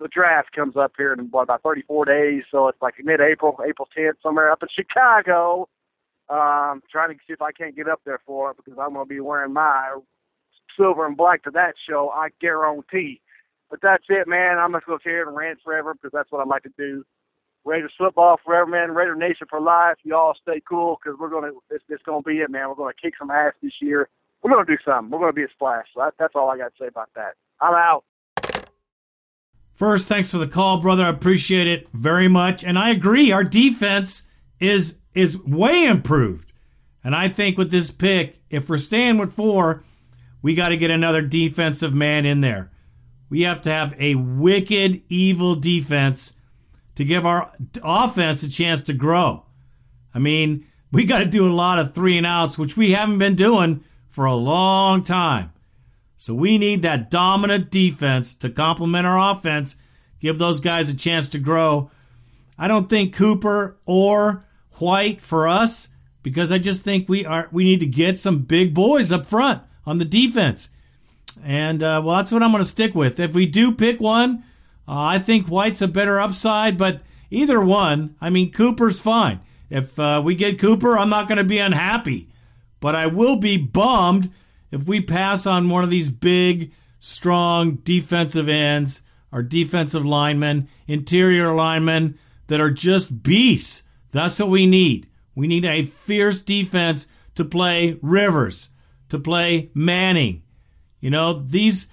[0.00, 2.42] the draft comes up here in what about 34 days.
[2.50, 5.68] So it's like mid-April, April 10th, somewhere up in Chicago.
[6.28, 9.04] Um, trying to see if I can't get up there for it because I'm to
[9.04, 9.98] be wearing my
[10.76, 12.10] silver and black to that show.
[12.14, 13.20] I guarantee.
[13.70, 14.58] But that's it, man.
[14.58, 17.04] I'm just going to here and rant forever because that's what I like to do.
[17.64, 18.92] Raiders football forever, man.
[18.92, 19.96] Raider Nation for life.
[20.02, 21.52] You all stay cool because we're gonna.
[21.70, 22.68] It's, it's gonna be it, man.
[22.68, 24.08] We're gonna kick some ass this year.
[24.42, 25.10] We're gonna do something.
[25.10, 25.86] We're gonna be a splash.
[25.94, 27.34] So that, that's all I got to say about that.
[27.60, 28.04] I'm out.
[29.74, 31.04] First, thanks for the call, brother.
[31.04, 33.30] I appreciate it very much, and I agree.
[33.30, 34.24] Our defense
[34.58, 36.52] is is way improved,
[37.04, 39.84] and I think with this pick, if we're staying with four,
[40.42, 42.72] we got to get another defensive man in there.
[43.30, 46.34] We have to have a wicked, evil defense
[46.96, 49.44] to give our offense a chance to grow.
[50.14, 53.18] I mean, we got to do a lot of three and outs, which we haven't
[53.18, 55.52] been doing for a long time.
[56.16, 59.74] So we need that dominant defense to complement our offense,
[60.20, 61.90] give those guys a chance to grow.
[62.56, 64.44] I don't think Cooper or
[64.78, 65.88] White for us
[66.22, 69.62] because I just think we are we need to get some big boys up front
[69.84, 70.70] on the defense.
[71.42, 73.18] And uh, well, that's what I'm going to stick with.
[73.18, 74.44] If we do pick one,
[74.88, 79.40] uh, I think White's a better upside, but either one, I mean, Cooper's fine.
[79.70, 82.28] If uh, we get Cooper, I'm not going to be unhappy,
[82.80, 84.30] but I will be bummed
[84.70, 91.54] if we pass on one of these big, strong defensive ends or defensive linemen, interior
[91.54, 92.18] linemen
[92.48, 93.82] that are just beasts.
[94.10, 95.08] That's what we need.
[95.34, 98.70] We need a fierce defense to play Rivers,
[99.08, 100.42] to play Manning.
[101.00, 101.88] You know, these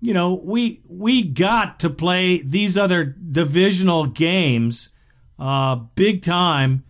[0.00, 4.90] you know, we we got to play these other divisional games
[5.38, 6.84] uh, big time,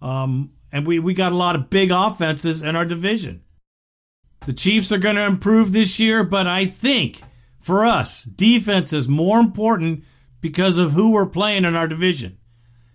[0.00, 3.42] um, and we, we got a lot of big offenses in our division.
[4.46, 7.20] The Chiefs are going to improve this year, but I think
[7.60, 10.04] for us, defense is more important
[10.40, 12.38] because of who we're playing in our division.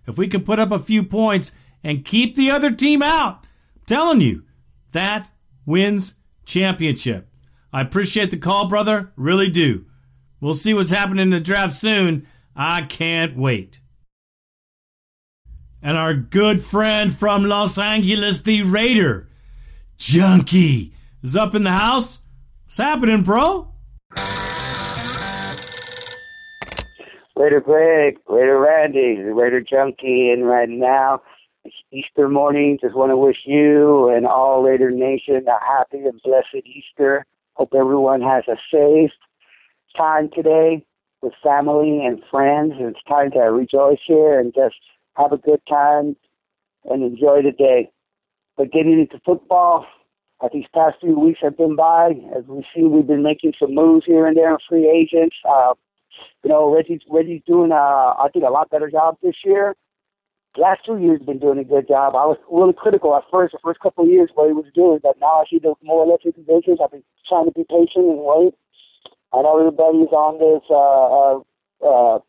[0.05, 1.53] If we can put up a few points
[1.83, 3.45] and keep the other team out,
[3.75, 4.43] I'm telling you,
[4.91, 5.29] that
[5.65, 6.15] wins
[6.45, 7.29] championship.
[7.77, 9.11] I appreciate the call, brother.
[9.15, 9.85] Really do.
[10.41, 12.25] We'll see what's happening in the draft soon.
[12.55, 13.81] I can't wait.
[15.83, 19.27] And our good friend from Los Angeles, the Raider,
[19.95, 22.23] Junkie, is up in the house.
[22.63, 23.71] What's happening, bro?
[27.35, 31.21] Raider Greg, Raider Randy, Raider Junkie, and right now
[31.63, 32.79] it's Easter morning.
[32.81, 37.23] Just want to wish you and all Raider Nation a happy and blessed Easter.
[37.57, 39.09] Hope everyone has a safe
[39.97, 40.85] time today
[41.23, 42.73] with family and friends.
[42.77, 44.75] It's time to rejoice here and just
[45.15, 46.15] have a good time
[46.85, 47.89] and enjoy the day.
[48.57, 49.87] But getting into football,
[50.39, 52.11] uh, these past few weeks have been by.
[52.37, 55.35] As we see, we've been making some moves here and there on free agents.
[55.43, 55.73] Uh,
[56.43, 59.73] you know, Reggie's, Reggie's doing, uh, I think, a lot better job this year
[60.57, 62.15] last two years have been doing a good job.
[62.15, 64.99] I was really critical at first, the first couple of years what he was doing,
[65.01, 66.79] but now I see the more his visions.
[66.83, 68.53] I've been trying to be patient and wait.
[69.33, 71.43] I know everybody's on this uh
[71.85, 72.19] uh uh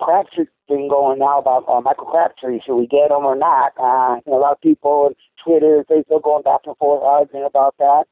[0.00, 2.60] Crabtree thing going now about uh, Michael Crabtree.
[2.64, 3.72] Should we get him or not?
[3.78, 8.04] Uh, a lot of people on Twitter Facebook going back and forth arguing about that.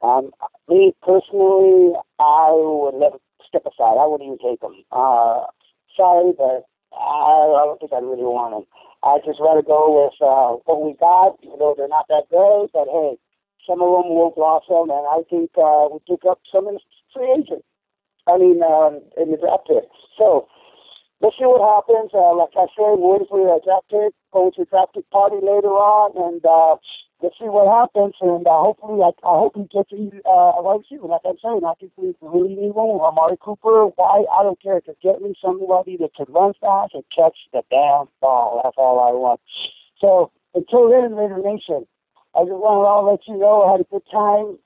[0.00, 0.30] Um,
[0.68, 3.18] me personally, I would let him
[3.48, 3.98] step aside.
[3.98, 4.84] I wouldn't even take him.
[4.92, 5.46] Uh,
[5.96, 6.66] sorry, but
[6.96, 8.66] I, don't think I really want them.
[9.02, 12.72] I just rather go with uh, what we got, even though they're not that great.
[12.72, 13.18] But hey,
[13.66, 16.78] some of them will blossom, and I think uh, we pick up some in
[17.12, 17.64] free agent.
[18.26, 19.84] I mean, um, in the draft pick.
[20.16, 20.48] So
[21.20, 22.12] let's see what happens.
[22.12, 25.36] Uh, like I said, waiting for a draft pick, going to a draft pick party
[25.36, 26.76] later on, and uh,
[27.24, 28.14] let's see what happens.
[28.20, 31.08] And uh, hopefully, I, I hope he gets uh, a wide receiver.
[31.08, 33.00] Like I'm saying, I think we really need one.
[33.00, 34.28] Amari Cooper, why?
[34.28, 34.84] I don't care.
[34.84, 38.60] Just get me somebody that can run fast and catch the damn ball.
[38.62, 39.40] That's all I want.
[40.04, 41.88] So until then, Raider Nation,
[42.36, 44.60] I just want to let you know I had a good time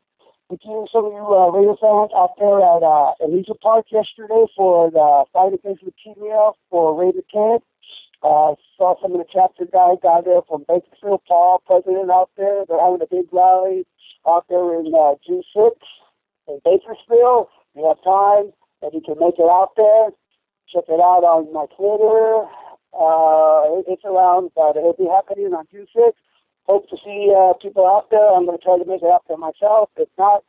[0.51, 4.49] with you, some of you uh, Raider fans out there at uh, Elysian Park yesterday
[4.57, 7.63] for the fight against leukemia for Raider Camp.
[8.23, 12.65] Uh, saw some of the chapter guys down there from Bakersfield, Paul, president out there.
[12.67, 13.87] They're having a big rally
[14.27, 15.91] out there in uh, June 6th
[16.49, 17.47] in Bakersfield.
[17.75, 18.51] If you have time
[18.83, 20.11] and you can make it out there,
[20.67, 22.51] check it out on my Twitter.
[22.91, 26.19] Uh, it's around, but it'll be happening on June 6th.
[26.67, 28.35] Hope to see uh, people out there.
[28.35, 29.91] I'm going to try to make it out there myself.
[29.97, 30.43] If not,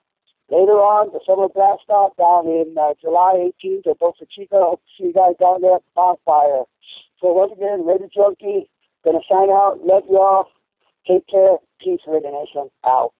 [0.50, 4.58] later on, the summer blast off down in uh, July 18th at Boca Chica.
[4.58, 6.66] Hope to see you guys down there at the bonfire.
[7.22, 8.70] So once again, Raider Junkie,
[9.04, 9.80] gonna sign out.
[9.84, 10.46] Love y'all.
[11.08, 11.58] Take care.
[11.82, 12.70] Peace, Raider Nation.
[12.86, 13.14] Out.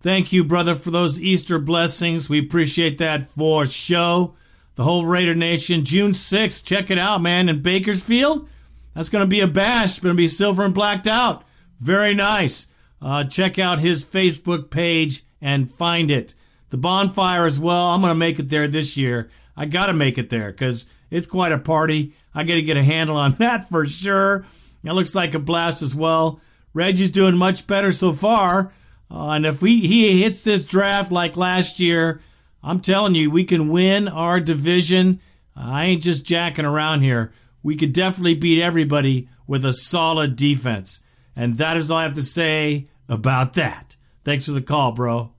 [0.00, 2.30] Thank you, brother, for those Easter blessings.
[2.30, 4.34] We appreciate that for show.
[4.76, 6.64] The whole Raider Nation, June 6th.
[6.64, 8.48] Check it out, man, in Bakersfield.
[8.94, 9.90] That's going to be a bash.
[9.90, 11.42] It's going to be silver and blacked out.
[11.80, 12.68] Very nice.
[13.02, 16.34] Uh, check out his Facebook page and find it.
[16.70, 17.88] The bonfire as well.
[17.88, 19.30] I'm going to make it there this year.
[19.56, 22.14] I got to make it there because it's quite a party.
[22.34, 24.44] I got to get a handle on that for sure.
[24.84, 26.40] It looks like a blast as well.
[26.72, 28.72] Reggie's doing much better so far.
[29.10, 32.20] Uh, and if we, he hits this draft like last year,
[32.62, 35.20] I'm telling you, we can win our division.
[35.56, 37.32] I ain't just jacking around here.
[37.62, 41.00] We could definitely beat everybody with a solid defense.
[41.34, 43.96] And that is all I have to say about that.
[44.24, 45.32] Thanks for the call, bro.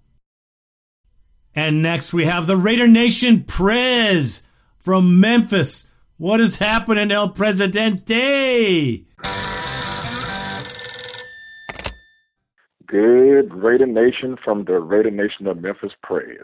[1.56, 4.44] And next we have the Raider Nation Prez
[4.80, 5.88] from Memphis.
[6.18, 9.06] What is happening, El Presidente?
[12.88, 16.44] Good Raider Nation from the Raider Nation of Memphis Prez.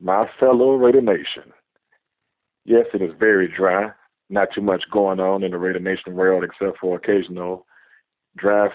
[0.00, 1.52] My fellow Raider Nation.
[2.64, 3.90] Yes, it is very dry.
[4.30, 7.66] Not too much going on in the Raider Nation world except for occasional
[8.36, 8.74] draft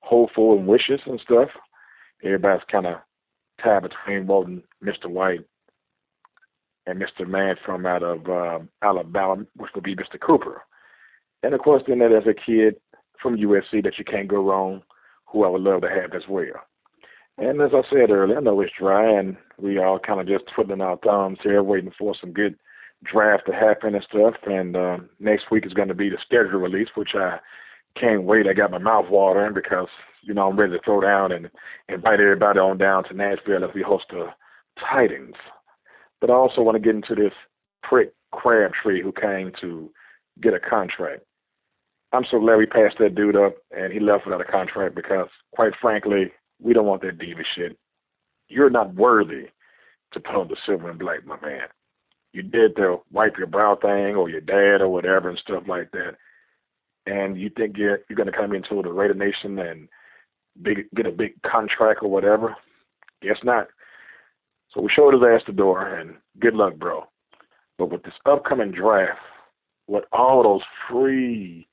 [0.00, 1.48] hopeful and wishes and stuff.
[2.22, 2.96] Everybody's kind of
[3.62, 5.06] tied between voting Mr.
[5.06, 5.40] White
[6.86, 7.26] and Mr.
[7.26, 10.20] Man from out of uh, Alabama, which would be Mr.
[10.20, 10.62] Cooper.
[11.42, 12.76] And of course, then there's a kid
[13.20, 14.82] from USC that you can't go wrong,
[15.26, 16.62] who I would love to have as well.
[17.38, 20.44] And as I said earlier, I know it's dry, and we all kind of just
[20.54, 22.56] twiddling our thumbs here, waiting for some good
[23.04, 24.34] draft to happen and stuff.
[24.46, 27.38] And uh, next week is going to be the schedule release, which I
[28.00, 28.46] can't wait.
[28.46, 29.88] I got my mouth watering because
[30.22, 31.50] you know I'm ready to throw down and
[31.88, 34.28] invite everybody on down to Nashville as we host the
[34.80, 35.34] Titans.
[36.20, 37.32] But I also want to get into this
[37.82, 39.90] prick Crabtree who came to
[40.40, 41.22] get a contract.
[42.12, 45.72] I'm so we passed that dude up and he left without a contract because, quite
[45.80, 47.76] frankly, we don't want that diva shit.
[48.48, 49.46] You're not worthy
[50.12, 51.68] to put on the silver and black, my man.
[52.32, 55.90] You did the wipe your brow thing or your dad or whatever and stuff like
[55.92, 56.16] that.
[57.06, 59.88] And you think you're you're gonna come into the Raider Nation and
[60.62, 62.56] big get a big contract or whatever?
[63.22, 63.68] Guess not.
[64.76, 67.04] So we showed his ass the door, and good luck, bro.
[67.78, 69.18] But with this upcoming draft,
[69.86, 71.66] with all those free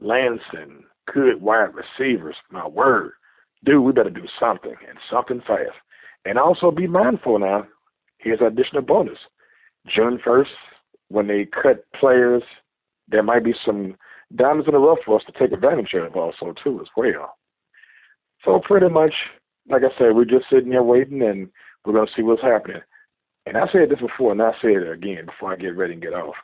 [0.00, 3.12] Lansing good wide receivers, my word,
[3.64, 5.74] dude, we better do something and something fast.
[6.24, 7.66] And also be mindful now.
[8.18, 9.18] Here's additional bonus.
[9.92, 10.46] June 1st,
[11.08, 12.42] when they cut players,
[13.08, 13.96] there might be some
[14.36, 17.36] diamonds in the rough for us to take advantage of also too as well.
[18.44, 19.14] So pretty much,
[19.68, 21.48] like I said, we're just sitting here waiting and
[21.88, 22.82] we're gonna see what's happening.
[23.46, 26.02] And I said this before, and I say it again before I get ready and
[26.02, 26.34] get off.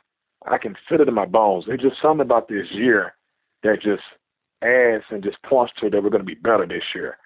[0.47, 1.65] I can feel it in my bones.
[1.67, 3.13] There's just something about this year
[3.63, 4.03] that just
[4.63, 7.17] adds and just points to that we're going to be better this year.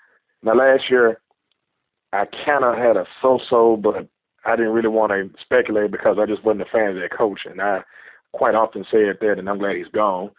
[0.44, 1.22] Now, last year,
[2.12, 4.08] I kind of had a so-so, but
[4.46, 7.42] I didn't really want to speculate because I just wasn't a fan of that coach,
[7.46, 7.82] and I
[8.34, 10.32] quite often say it there, and I'm glad he's gone.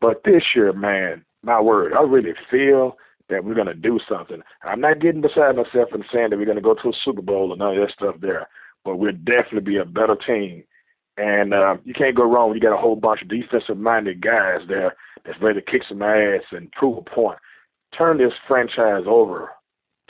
[0.00, 2.96] But this year, man, my word, I really feel
[3.28, 4.40] that we're going to do something.
[4.62, 7.22] I'm not getting beside myself and saying that we're going to go to a Super
[7.22, 8.48] Bowl and of that stuff there,
[8.84, 10.64] but we'll definitely be a better team.
[11.16, 14.60] And uh, you can't go wrong when you got a whole bunch of defensive-minded guys
[14.68, 17.38] there that's ready to kick some ass and prove a point.
[17.96, 19.50] Turn this franchise over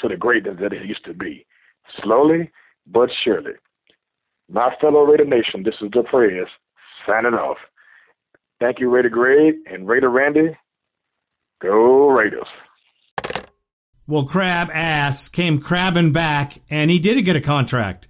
[0.00, 1.46] to the greatness that it used to be,
[2.02, 2.50] slowly
[2.86, 3.52] but surely.
[4.50, 6.46] My fellow Raider Nation, this is the Prez
[7.06, 7.58] signing off.
[8.60, 10.56] Thank you, Raider Greg and Raider Randy.
[11.62, 12.46] Go Raiders.
[14.08, 18.06] Well, Crab Ass came crabbing back, and he did get a contract,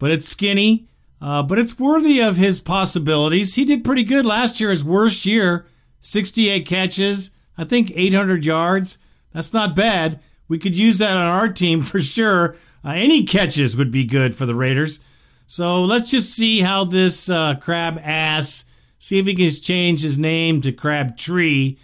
[0.00, 0.88] but it's skinny,
[1.20, 3.54] uh, but it's worthy of his possibilities.
[3.54, 5.66] He did pretty good last year, his worst year,
[6.00, 8.98] 68 catches, I think 800 yards.
[9.32, 10.20] That's not bad.
[10.48, 12.56] We could use that on our team for sure.
[12.84, 14.98] Uh, any catches would be good for the Raiders.
[15.46, 18.64] So let's just see how this uh, Crab Ass,
[18.98, 21.78] see if he can change his name to Crab Tree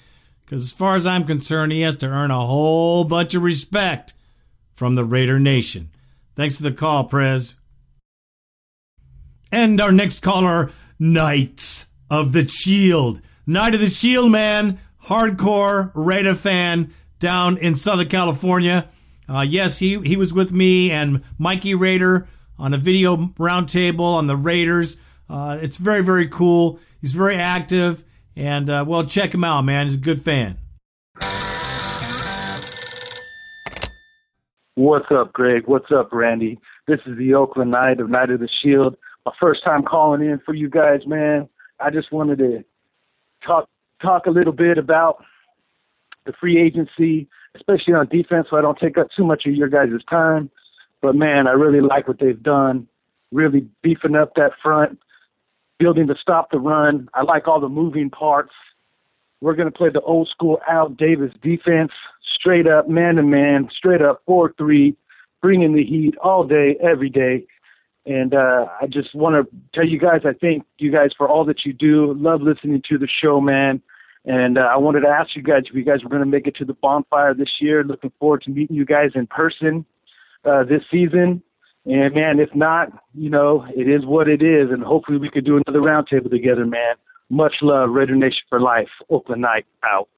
[0.53, 4.12] because as far as I'm concerned, he has to earn a whole bunch of respect
[4.74, 5.88] from the Raider Nation.
[6.36, 7.57] Thanks for the call, Prez.
[9.50, 13.22] And our next caller, Knights of the Shield.
[13.46, 18.90] Knight of the Shield, man, hardcore Raider fan down in Southern California.
[19.26, 22.28] Uh, yes, he, he was with me and Mikey Raider
[22.59, 24.98] on a video roundtable on the Raiders.
[25.30, 26.78] Uh, it's very, very cool.
[27.00, 28.05] He's very active.
[28.37, 29.87] And, uh, well, check him out, man.
[29.87, 30.59] He's a good fan.
[34.74, 35.64] What's up, Greg?
[35.66, 36.59] What's up, Randy?
[36.89, 38.97] This is the Oakland Knight of Knight of the Shield.
[39.26, 41.49] My first time calling in for you guys, man.
[41.78, 42.64] I just wanted to
[43.47, 43.68] talk
[44.01, 45.22] talk a little bit about
[46.24, 49.68] the free agency, especially on defense, so I don't take up too much of your
[49.68, 50.51] guys' time.
[51.03, 52.89] But man, I really like what they've done,
[53.30, 54.99] really beefing up that front,
[55.83, 57.09] building to stop the run.
[57.12, 58.53] I like all the moving parts.
[59.41, 61.91] We're going to play the old school Al Davis defense,
[62.39, 64.97] straight up man to man, straight up 4 3,
[65.41, 67.45] bringing the heat all day, every day.
[68.07, 71.45] And uh, I just want to tell you guys, I thank you guys for all
[71.47, 72.14] that you do.
[72.14, 73.83] Love listening to the show, man.
[74.24, 76.47] And uh, I wanted to ask you guys if you guys were going to make
[76.47, 77.83] it to the bonfire this year.
[77.83, 79.85] Looking forward to meeting you guys in person
[80.45, 81.43] uh, this season.
[81.85, 85.45] And man, if not, you know, it is what it is, and hopefully we could
[85.45, 86.95] do another roundtable together, man.
[87.28, 88.89] Much love, Raider Nation for life.
[89.11, 90.09] Oakland Knight out.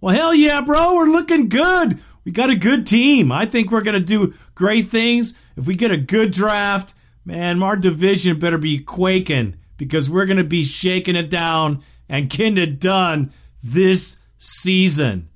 [0.00, 0.96] Well, hell yeah, bro.
[0.96, 2.00] We're looking good.
[2.24, 3.32] We got a good team.
[3.32, 5.34] I think we're going to do great things.
[5.56, 6.94] If we get a good draft,
[7.24, 12.28] man, our division better be quaking because we're going to be shaking it down and
[12.28, 13.32] getting it done
[13.62, 15.28] this season.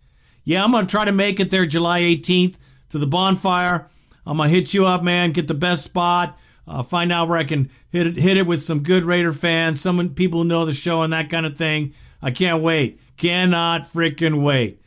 [0.45, 2.57] Yeah, I'm going to try to make it there July 18th
[2.91, 3.89] to the bonfire.
[4.27, 5.33] I'm gonna hit you up, man.
[5.33, 6.39] Get the best spot.
[6.67, 9.81] Uh, find out where I can hit it, hit it with some good Raider fans,
[9.81, 11.95] some people who know the show and that kind of thing.
[12.21, 13.01] I can't wait.
[13.17, 14.83] Cannot freaking wait.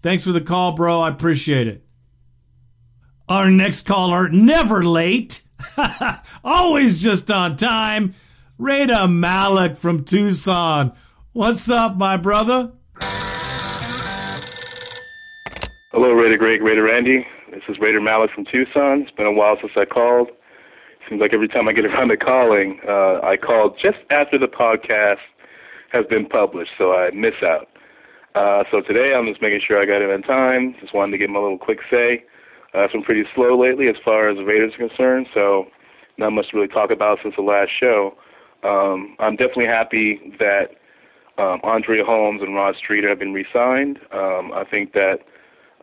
[0.00, 1.00] Thanks for the call, bro.
[1.00, 1.84] I appreciate it.
[3.28, 5.42] Our next caller, never late,
[6.44, 8.14] always just on time.
[8.58, 10.92] Raider Malik from Tucson.
[11.32, 12.72] What's up, my brother?
[15.90, 17.26] Hello, Raider Greg, Raider Randy.
[17.54, 19.02] This is Raider Malik from Tucson.
[19.02, 20.28] It's been a while since I called.
[21.08, 24.48] Seems like every time I get around to calling, uh, I call just after the
[24.48, 25.22] podcast
[25.92, 27.68] has been published, so I miss out.
[28.34, 30.74] Uh, so today I'm just making sure I got in on time.
[30.80, 32.24] Just wanted to give my little quick say.
[32.74, 35.66] Uh, it's been pretty slow lately as far as the Raiders are concerned, so
[36.18, 38.18] not much to really talk about since the last show.
[38.64, 40.74] Um, I'm definitely happy that
[41.38, 44.00] um, Andre Holmes and Rod Streater have been re-signed.
[44.10, 45.18] Um, I think that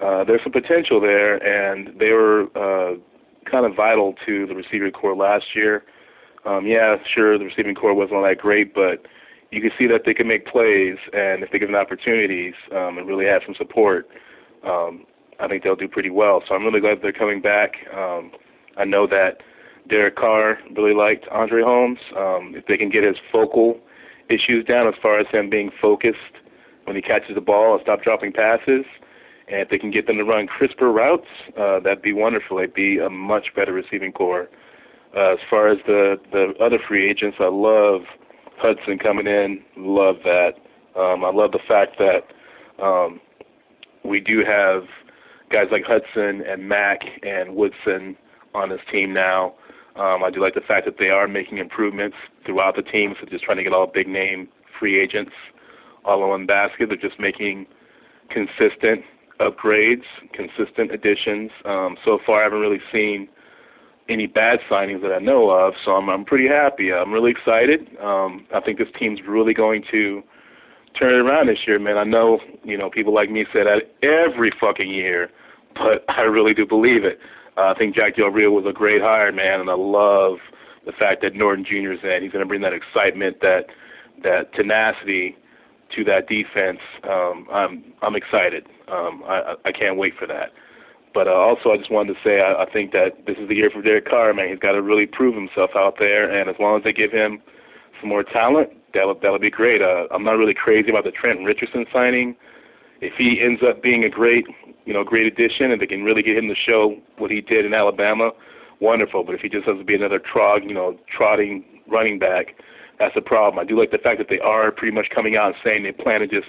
[0.02, 2.96] uh, there's some potential there, and they were uh,
[3.50, 5.84] kind of vital to the receiving corps last year.
[6.46, 9.06] Um, yeah, sure, the receiving corps wasn't all that great, but
[9.52, 13.08] you can see that they can make plays, and if they given opportunities um, and
[13.08, 14.08] really have some support,
[14.66, 15.06] um,
[15.40, 16.42] I think they'll do pretty well.
[16.48, 17.74] So I'm really glad they're coming back.
[17.96, 18.32] Um,
[18.78, 19.42] I know that
[19.88, 22.00] Derek Carr really liked Andre Holmes.
[22.18, 23.80] Um, if they can get his focal
[24.30, 26.18] issues down as far as him being focused
[26.86, 28.86] when he catches the ball and stop dropping passes–
[29.52, 31.28] and if they can get them to run crisper routes,
[31.60, 32.58] uh, that'd be wonderful.
[32.60, 34.50] It'd be a much better receiving corps.
[35.16, 38.02] Uh, as far as the the other free agents, I love
[38.58, 39.62] Hudson coming in.
[39.76, 40.52] Love that.
[40.96, 43.20] Um, I love the fact that um,
[44.06, 44.84] we do have
[45.52, 48.16] guys like Hudson and Mack and Woodson
[48.54, 49.56] on this team now.
[49.98, 53.28] Um, I do like the fact that they are making improvements throughout the team, so
[53.28, 54.48] just trying to get all big name
[54.80, 55.34] free agents
[56.06, 56.88] all in one basket.
[56.88, 57.68] They're just making
[58.30, 59.04] consistent
[59.42, 61.52] upgrades, consistent additions.
[61.66, 63.28] Um, so far, I haven't really seen
[64.10, 66.92] any bad signings that I know of, so I'm I'm pretty happy.
[66.92, 67.88] I'm really excited.
[68.02, 70.22] Um, I think this team's really going to
[71.00, 71.98] turn it around this year, man.
[71.98, 75.30] I know you know people like me say that every fucking year,
[75.74, 77.20] but I really do believe it.
[77.58, 80.38] Uh, I think Jack Del Rio was a great hire, man, and I love
[80.86, 81.94] the fact that Norton Jr.
[81.94, 82.24] is in.
[82.24, 83.66] He's going to bring that excitement, that
[84.24, 85.38] that tenacity
[85.96, 86.80] to that defense.
[87.04, 88.68] Um, I'm I'm excited.
[88.92, 90.52] Um, I I can't wait for that.
[91.14, 93.56] But uh, also, I just wanted to say I, I think that this is the
[93.56, 94.34] year for Derek Carr.
[94.34, 97.12] Man, he's got to really prove himself out there, and as long as they give
[97.12, 97.42] him
[98.00, 99.82] some more talent, that'll that'll be great.
[99.82, 102.36] Uh, I'm not really crazy about the Trent Richardson signing.
[103.02, 104.46] If he ends up being a great,
[104.86, 107.66] you know, great addition, and they can really get him to show what he did
[107.66, 108.32] in Alabama,
[108.80, 109.24] wonderful.
[109.24, 112.56] But if he just has to be another trog, you know, trotting running back,
[113.00, 113.60] that's a problem.
[113.60, 115.92] I do like the fact that they are pretty much coming out and saying they
[115.92, 116.48] plan to just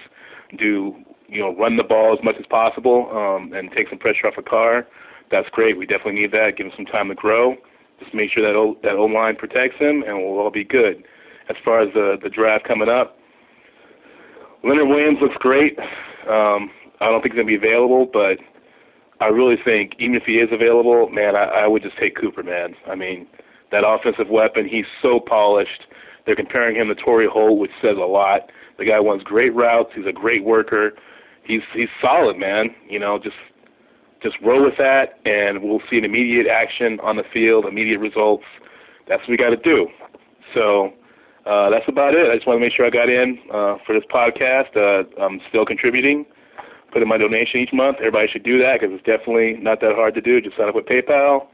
[0.59, 0.95] do,
[1.33, 4.35] you know, run the ball as much as possible um, and take some pressure off
[4.39, 4.87] a Carr.
[5.31, 5.79] That's great.
[5.79, 6.57] We definitely need that.
[6.57, 7.57] Give him some time to grow.
[7.99, 11.03] Just make sure that o, that O line protects him, and we'll all be good.
[11.49, 13.17] As far as the the draft coming up,
[14.63, 15.79] Leonard Williams looks great.
[16.29, 16.71] Um,
[17.01, 18.39] I don't think he's gonna be available, but
[19.21, 22.43] I really think even if he is available, man, I, I would just take Cooper,
[22.43, 22.75] man.
[22.87, 23.27] I mean,
[23.71, 25.87] that offensive weapon, he's so polished.
[26.27, 28.51] They're comparing him to Torry Holt, which says a lot.
[28.79, 29.91] The guy runs great routes.
[29.95, 30.93] He's a great worker.
[31.45, 32.71] He's he's solid, man.
[32.89, 33.37] You know, just
[34.23, 38.45] just roll with that, and we'll see an immediate action on the field, immediate results.
[39.09, 39.89] That's what we got to do.
[40.55, 40.93] So
[41.45, 42.31] uh, that's about it.
[42.31, 44.77] I just want to make sure I got in uh, for this podcast.
[44.77, 46.25] Uh, I'm still contributing,
[46.93, 47.97] putting my donation each month.
[47.99, 50.41] Everybody should do that because it's definitely not that hard to do.
[50.41, 51.49] Just sign up with PayPal,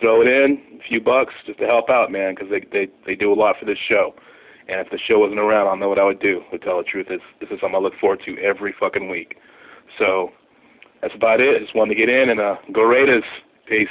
[0.00, 3.14] throw it in, a few bucks just to help out, man, because they, they they
[3.14, 4.14] do a lot for this show.
[4.68, 6.40] And if the show wasn't around, I'll know what I would do.
[6.50, 9.36] To tell the truth, is this is something I look forward to every fucking week.
[9.98, 10.30] So
[11.00, 11.56] that's about it.
[11.56, 13.24] I just wanted to get in and uh, go Raiders.
[13.68, 13.88] Peace.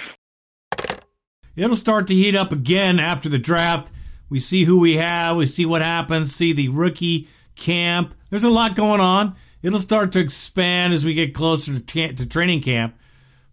[1.55, 3.91] It'll start to heat up again after the draft.
[4.30, 5.38] We see who we have.
[5.38, 6.36] We see what happens.
[6.36, 8.13] See the rookie camp.
[8.30, 9.36] There's a lot going on.
[9.61, 12.95] It'll start to expand as we get closer to, to training camp.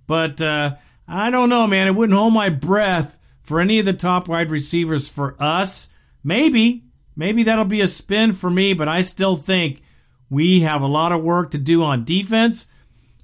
[0.07, 1.87] But uh, I don't know, man.
[1.87, 5.89] I wouldn't hold my breath for any of the top wide receivers for us.
[6.25, 6.85] Maybe,
[7.17, 9.83] maybe that'll be a spin for me, but I still think
[10.31, 12.67] we have a lot of work to do on defense.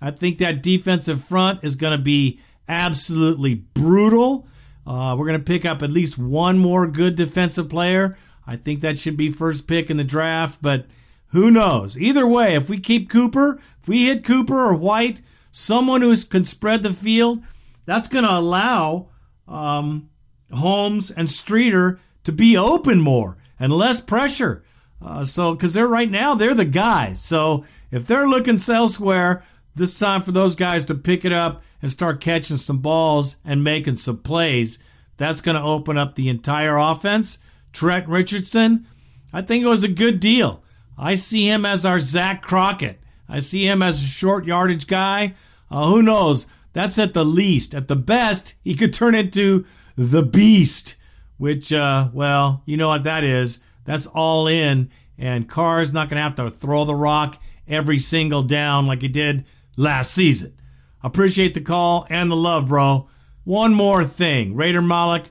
[0.01, 4.47] I think that defensive front is going to be absolutely brutal.
[4.87, 8.17] Uh, we're going to pick up at least one more good defensive player.
[8.47, 10.87] I think that should be first pick in the draft, but
[11.29, 11.99] who knows?
[11.99, 15.21] Either way, if we keep Cooper, if we hit Cooper or White,
[15.51, 17.43] someone who can spread the field,
[17.85, 19.09] that's going to allow
[19.47, 20.09] um,
[20.53, 24.65] Holmes and Streater to be open more and less pressure.
[25.01, 27.21] Uh, so, because they're right now, they're the guys.
[27.23, 29.45] So, if they're looking elsewhere,
[29.75, 33.63] this time for those guys to pick it up and start catching some balls and
[33.63, 34.79] making some plays.
[35.17, 37.39] That's going to open up the entire offense.
[37.73, 38.87] Trent Richardson,
[39.33, 40.63] I think it was a good deal.
[40.97, 43.01] I see him as our Zach Crockett.
[43.29, 45.35] I see him as a short yardage guy.
[45.71, 46.47] Uh, who knows?
[46.73, 47.75] That's at the least.
[47.75, 49.65] At the best, he could turn into
[49.97, 50.97] the beast,
[51.39, 53.61] which, uh, well, you know what that is.
[53.85, 58.43] That's all in, and Carr's not going to have to throw the rock every single
[58.43, 60.55] down like he did last season.
[61.03, 63.09] Appreciate the call and the love, bro.
[63.45, 65.31] One more thing, Raider Malik,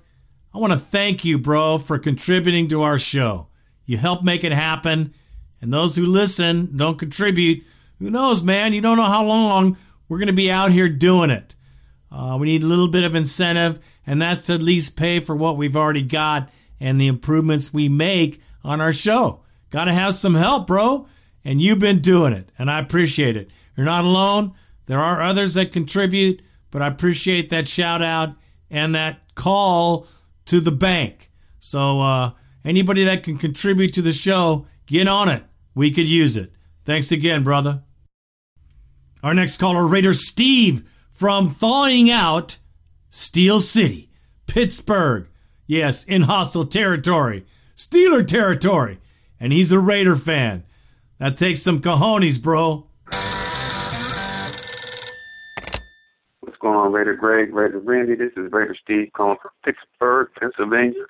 [0.54, 3.50] I want to thank you, bro, for contributing to our show.
[3.86, 5.14] You help make it happen,
[5.62, 7.64] and those who listen don't contribute.
[8.00, 8.74] Who knows, man?
[8.74, 9.78] You don't know how long
[10.10, 11.56] we're going to be out here doing it.
[12.12, 15.36] Uh, we need a little bit of incentive, and that's to at least pay for
[15.36, 16.50] what we've already got
[16.80, 19.44] and the improvements we make on our show.
[19.70, 21.08] Got to have some help, bro,
[21.44, 23.50] and you've been doing it, and I appreciate it.
[23.76, 24.54] You're not alone.
[24.86, 26.42] There are others that contribute,
[26.72, 28.36] but I appreciate that shout out
[28.70, 30.08] and that call
[30.46, 31.30] to the bank.
[31.60, 32.32] So, uh,
[32.64, 35.44] anybody that can contribute to the show, get on it.
[35.76, 36.52] We could use it.
[36.86, 37.84] Thanks again, brother.
[39.22, 42.60] Our next caller, Raider Steve from Thawing Out,
[43.10, 44.10] Steel City,
[44.48, 45.28] Pittsburgh.
[45.66, 47.46] Yes, in hostile territory,
[47.76, 49.00] Steeler territory.
[49.40, 50.64] And he's a Raider fan.
[51.20, 52.88] That takes some cojones, bro.
[56.42, 58.16] What's going on, Raider Greg, Raider Randy?
[58.16, 61.06] This is Raider Steve calling from Pittsburgh, Pennsylvania.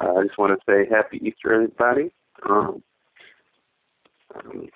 [0.00, 2.10] Uh, I just want to say Happy Easter, everybody.
[2.48, 2.82] Um,
[4.34, 4.68] um,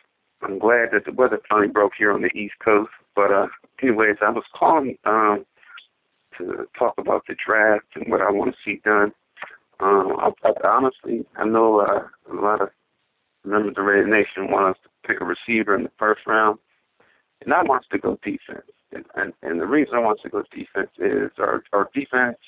[0.43, 2.91] I'm glad that the weather finally broke here on the East Coast.
[3.15, 3.49] But uh,
[3.83, 5.45] anyways, I was calling um,
[6.39, 9.13] to talk about the draft and what I want to see done.
[9.81, 12.71] Um, I, I, honestly, I know uh, a lot of
[13.45, 16.59] members of the Raider Nation want us to pick a receiver in the first round,
[17.43, 18.67] and I want us to go defense.
[18.93, 22.39] And, and, and the reason I want us to go defense is our our defense,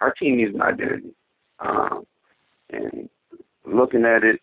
[0.00, 1.14] our team needs an identity.
[1.60, 2.06] Um,
[2.70, 3.08] and
[3.64, 4.40] looking at it,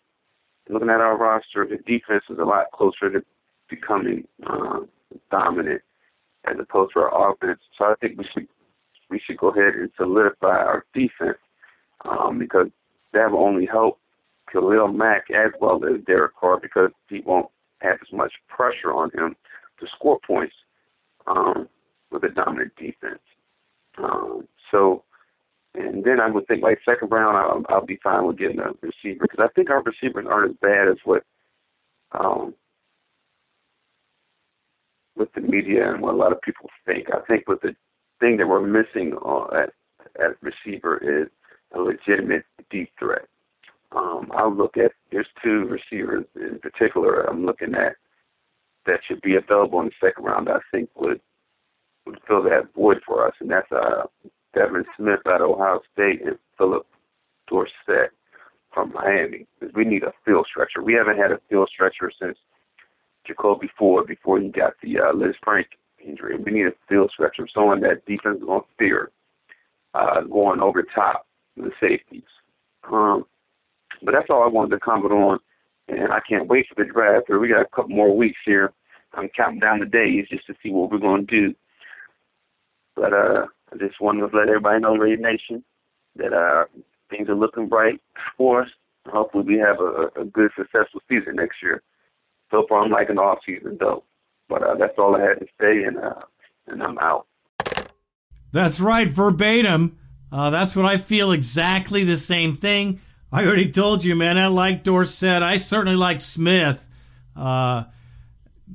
[0.68, 3.24] looking at our roster, the defense is a lot closer to
[3.68, 4.88] becoming um,
[5.30, 5.82] dominant
[6.44, 7.60] as opposed to our offense.
[7.78, 8.48] So I think we should
[9.10, 11.38] we should go ahead and solidify our defense
[12.08, 12.68] um, because
[13.12, 13.98] that will only help
[14.52, 17.48] Khalil Mack as well as Derek Carr because he won't
[17.80, 19.36] have as much pressure on him
[19.78, 20.54] to score points
[21.26, 21.68] um,
[22.10, 23.20] with a dominant defense.
[23.98, 25.04] Um, so
[25.74, 28.72] And then I would think like second round, I'll, I'll be fine with getting a
[28.80, 31.22] receiver because I think our receivers aren't as bad as what
[32.12, 32.54] um,
[35.16, 37.08] with the media and what a lot of people think.
[37.12, 37.74] I think with the
[38.20, 39.72] thing that we're missing on, at
[40.20, 41.28] at receiver is
[41.74, 43.26] a legitimate deep threat.
[43.92, 47.96] Um, I'll look at there's two receivers in particular I'm looking at
[48.86, 50.48] that should be available in the second round.
[50.48, 51.20] I think would
[52.06, 54.04] would fill that void for us, and that's uh,
[54.54, 56.86] Devin Smith out of Ohio State and Phillip
[57.48, 58.10] Dorsett
[58.72, 59.46] from Miami.
[59.58, 60.82] Because we need a field stretcher.
[60.82, 62.38] We haven't had a field stretcher since
[63.26, 65.66] Jacoby Ford before he got the uh, Lisfranc
[66.04, 66.36] injury.
[66.36, 69.10] We need a field stretcher, someone that defense is going to fear
[69.94, 71.26] uh, going over top
[71.56, 72.22] the safeties.
[72.90, 73.24] Um,
[74.02, 75.38] but that's all I wanted to comment on,
[75.88, 77.28] and I can't wait for the draft.
[77.28, 78.72] We got a couple more weeks here.
[79.12, 81.54] I'm counting down the days just to see what we're going to do.
[82.94, 85.64] But uh, I just wanted to let everybody know, Raider Nation,
[86.16, 86.64] that uh,
[87.10, 88.00] things are looking bright
[88.36, 88.68] for us.
[89.06, 91.82] Hopefully, we have a, a good, successful season next year.
[92.50, 94.04] So far, I'm liking the off season though.
[94.50, 96.14] But uh, that's all I had to say, and uh,
[96.66, 97.26] and I'm out.
[98.52, 99.96] That's right, verbatim.
[100.32, 103.00] Uh, that's what I feel exactly the same thing.
[103.32, 104.36] I already told you, man.
[104.36, 105.42] I like Dorsett.
[105.42, 106.88] I certainly like Smith.
[107.36, 107.84] Uh,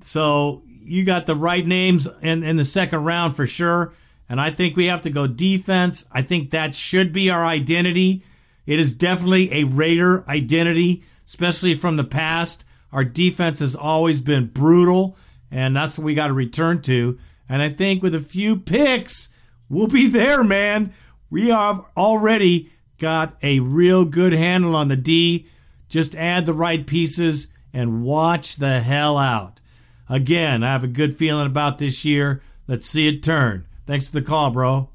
[0.01, 3.93] so you got the right names in, in the second round for sure.
[4.30, 6.05] And I think we have to go defense.
[6.11, 8.23] I think that should be our identity.
[8.65, 12.65] It is definitely a Raider identity, especially from the past.
[12.91, 15.17] Our defense has always been brutal,
[15.55, 17.17] and that's what we got to return to.
[17.47, 19.29] And I think with a few picks,
[19.69, 20.93] we'll be there, man.
[21.29, 25.47] We have already got a real good handle on the D.
[25.87, 29.61] Just add the right pieces and watch the hell out.
[30.09, 32.41] Again, I have a good feeling about this year.
[32.67, 33.65] Let's see it turn.
[33.85, 34.89] Thanks for the call, bro.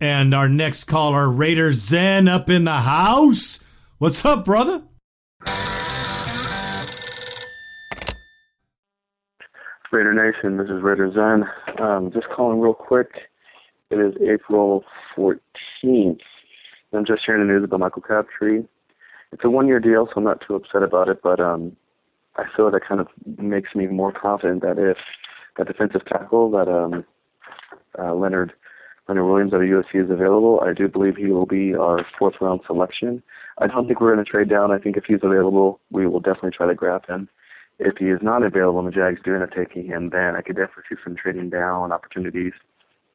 [0.00, 3.60] And our next caller, Raider Xen, up in the house.
[3.98, 4.82] What's up, brother?
[9.96, 11.80] Raider Nation, this is Raider Xen.
[11.80, 13.08] Um, just calling real quick.
[13.88, 14.84] It is April
[15.16, 16.20] 14th.
[16.92, 18.64] I'm just hearing the news about Michael Crabtree.
[19.32, 21.22] It's a one-year deal, so I'm not too upset about it.
[21.22, 21.74] But um,
[22.36, 23.06] I feel that kind of
[23.38, 24.98] makes me more confident that if
[25.56, 27.02] that defensive tackle that um,
[27.98, 28.52] uh, Leonard
[29.08, 32.34] Leonard Williams out of USC is available, I do believe he will be our fourth
[32.42, 33.22] round selection.
[33.56, 34.72] I don't think we're going to trade down.
[34.72, 37.30] I think if he's available, we will definitely try to grab him.
[37.78, 40.40] If he is not available and the Jags do end up taking him, then I
[40.40, 42.52] could definitely see some trading down opportunities,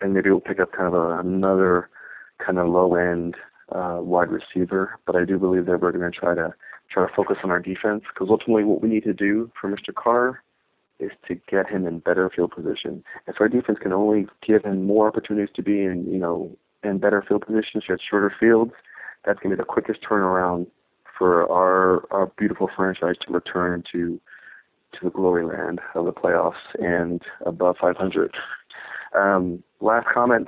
[0.02, 1.90] and maybe we'll pick up kind of a, another
[2.46, 3.36] kind of low end
[3.72, 5.00] uh, wide receiver.
[5.06, 6.54] But I do believe that we're going to try to
[6.92, 9.96] try to focus on our defense because ultimately what we need to do for Mr.
[9.96, 10.44] Carr
[11.00, 13.04] is to get him in better field position.
[13.28, 17.00] If our defense can only give him more opportunities to be in, you know, in
[17.00, 18.74] better field positions, at shorter fields,
[19.26, 20.68] that's going to be the quickest turnaround
[21.18, 24.20] for our our beautiful franchise to return to
[24.94, 28.36] to the glory land of the playoffs and above 500.
[29.16, 30.48] Um, last comment: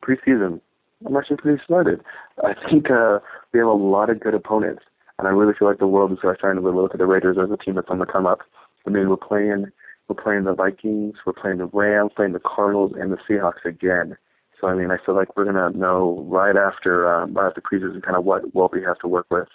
[0.00, 0.60] preseason.
[1.06, 2.00] I'm actually pretty excited.
[2.44, 3.20] I think uh,
[3.52, 4.82] we have a lot of good opponents,
[5.18, 7.50] and I really feel like the world is starting to look at the Raiders as
[7.50, 8.40] a team that's on the come up.
[8.86, 9.66] I mean, we're playing
[10.08, 14.16] we're playing the Vikings, we're playing the Rams, playing the Cardinals, and the Seahawks again.
[14.60, 18.02] So I mean, I feel like we're gonna know right after um, right after preseason
[18.02, 19.48] kind of what what we have to work with.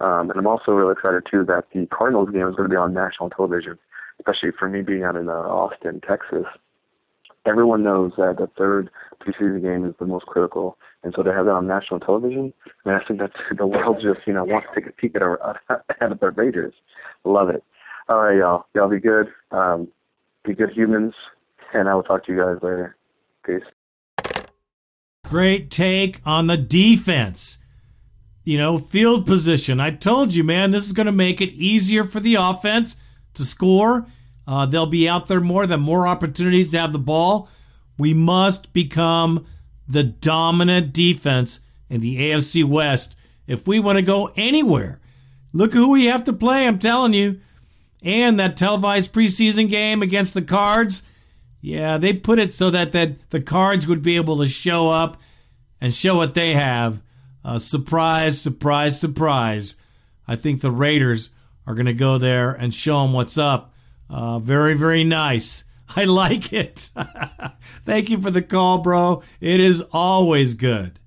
[0.00, 2.76] Um, and I'm also really excited too that the Cardinals game is going to be
[2.76, 3.78] on national television,
[4.20, 6.44] especially for me being out in uh, Austin, Texas.
[7.46, 8.90] Everyone knows that the third
[9.20, 12.52] preseason game is the most critical, and so to have that on national television,
[12.84, 15.14] I mean, I think that the world just you know wants to take a peek
[15.14, 16.74] at our at the Raiders.
[17.24, 17.62] Love it.
[18.08, 18.66] All right, y'all.
[18.74, 19.28] Y'all be good.
[19.50, 19.88] Um,
[20.44, 21.14] be good humans,
[21.72, 22.96] and I will talk to you guys later.
[23.44, 23.62] Peace.
[25.24, 27.58] Great take on the defense.
[28.46, 29.80] You know, field position.
[29.80, 32.96] I told you, man, this is going to make it easier for the offense
[33.34, 34.06] to score.
[34.46, 37.48] Uh, they'll be out there more, than more opportunities to have the ball.
[37.98, 39.46] We must become
[39.88, 41.58] the dominant defense
[41.90, 43.16] in the AFC West
[43.48, 45.00] if we want to go anywhere.
[45.52, 47.40] Look who we have to play, I'm telling you.
[48.00, 51.02] And that televised preseason game against the Cards,
[51.60, 55.20] yeah, they put it so that, that the Cards would be able to show up
[55.80, 57.02] and show what they have.
[57.46, 59.76] Uh, surprise, surprise, surprise.
[60.26, 61.30] I think the Raiders
[61.64, 63.72] are going to go there and show them what's up.
[64.10, 65.64] Uh, very, very nice.
[65.96, 66.90] I like it.
[67.84, 69.22] Thank you for the call, bro.
[69.40, 70.98] It is always good.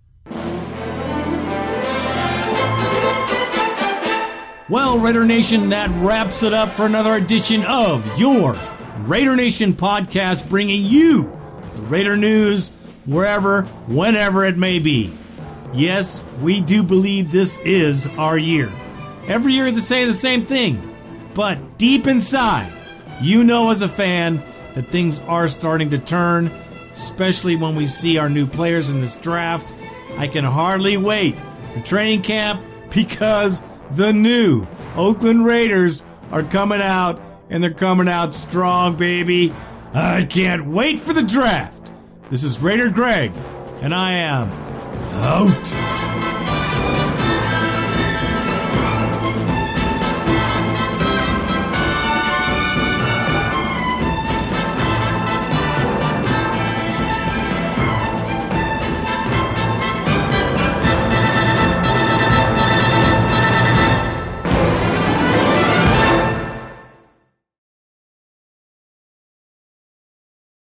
[4.70, 8.56] Well, Raider Nation, that wraps it up for another edition of your
[9.00, 11.24] Raider Nation podcast, bringing you
[11.76, 12.70] the Raider news
[13.06, 15.12] wherever, whenever it may be.
[15.74, 18.72] Yes, we do believe this is our year.
[19.28, 20.96] Every year they say the same thing,
[21.36, 22.74] but deep inside,
[23.22, 24.42] you know as a fan
[24.74, 26.48] that things are starting to turn,
[26.92, 29.74] especially when we see our new players in this draft.
[30.18, 31.40] I can hardly wait
[31.74, 37.22] for training camp because the new Oakland Raiders are coming out
[37.52, 39.54] and they're coming out strong, baby.
[39.94, 41.92] I can't wait for the draft.
[42.30, 43.32] This is Raider Greg,
[43.82, 44.69] and I am
[45.14, 46.19] out.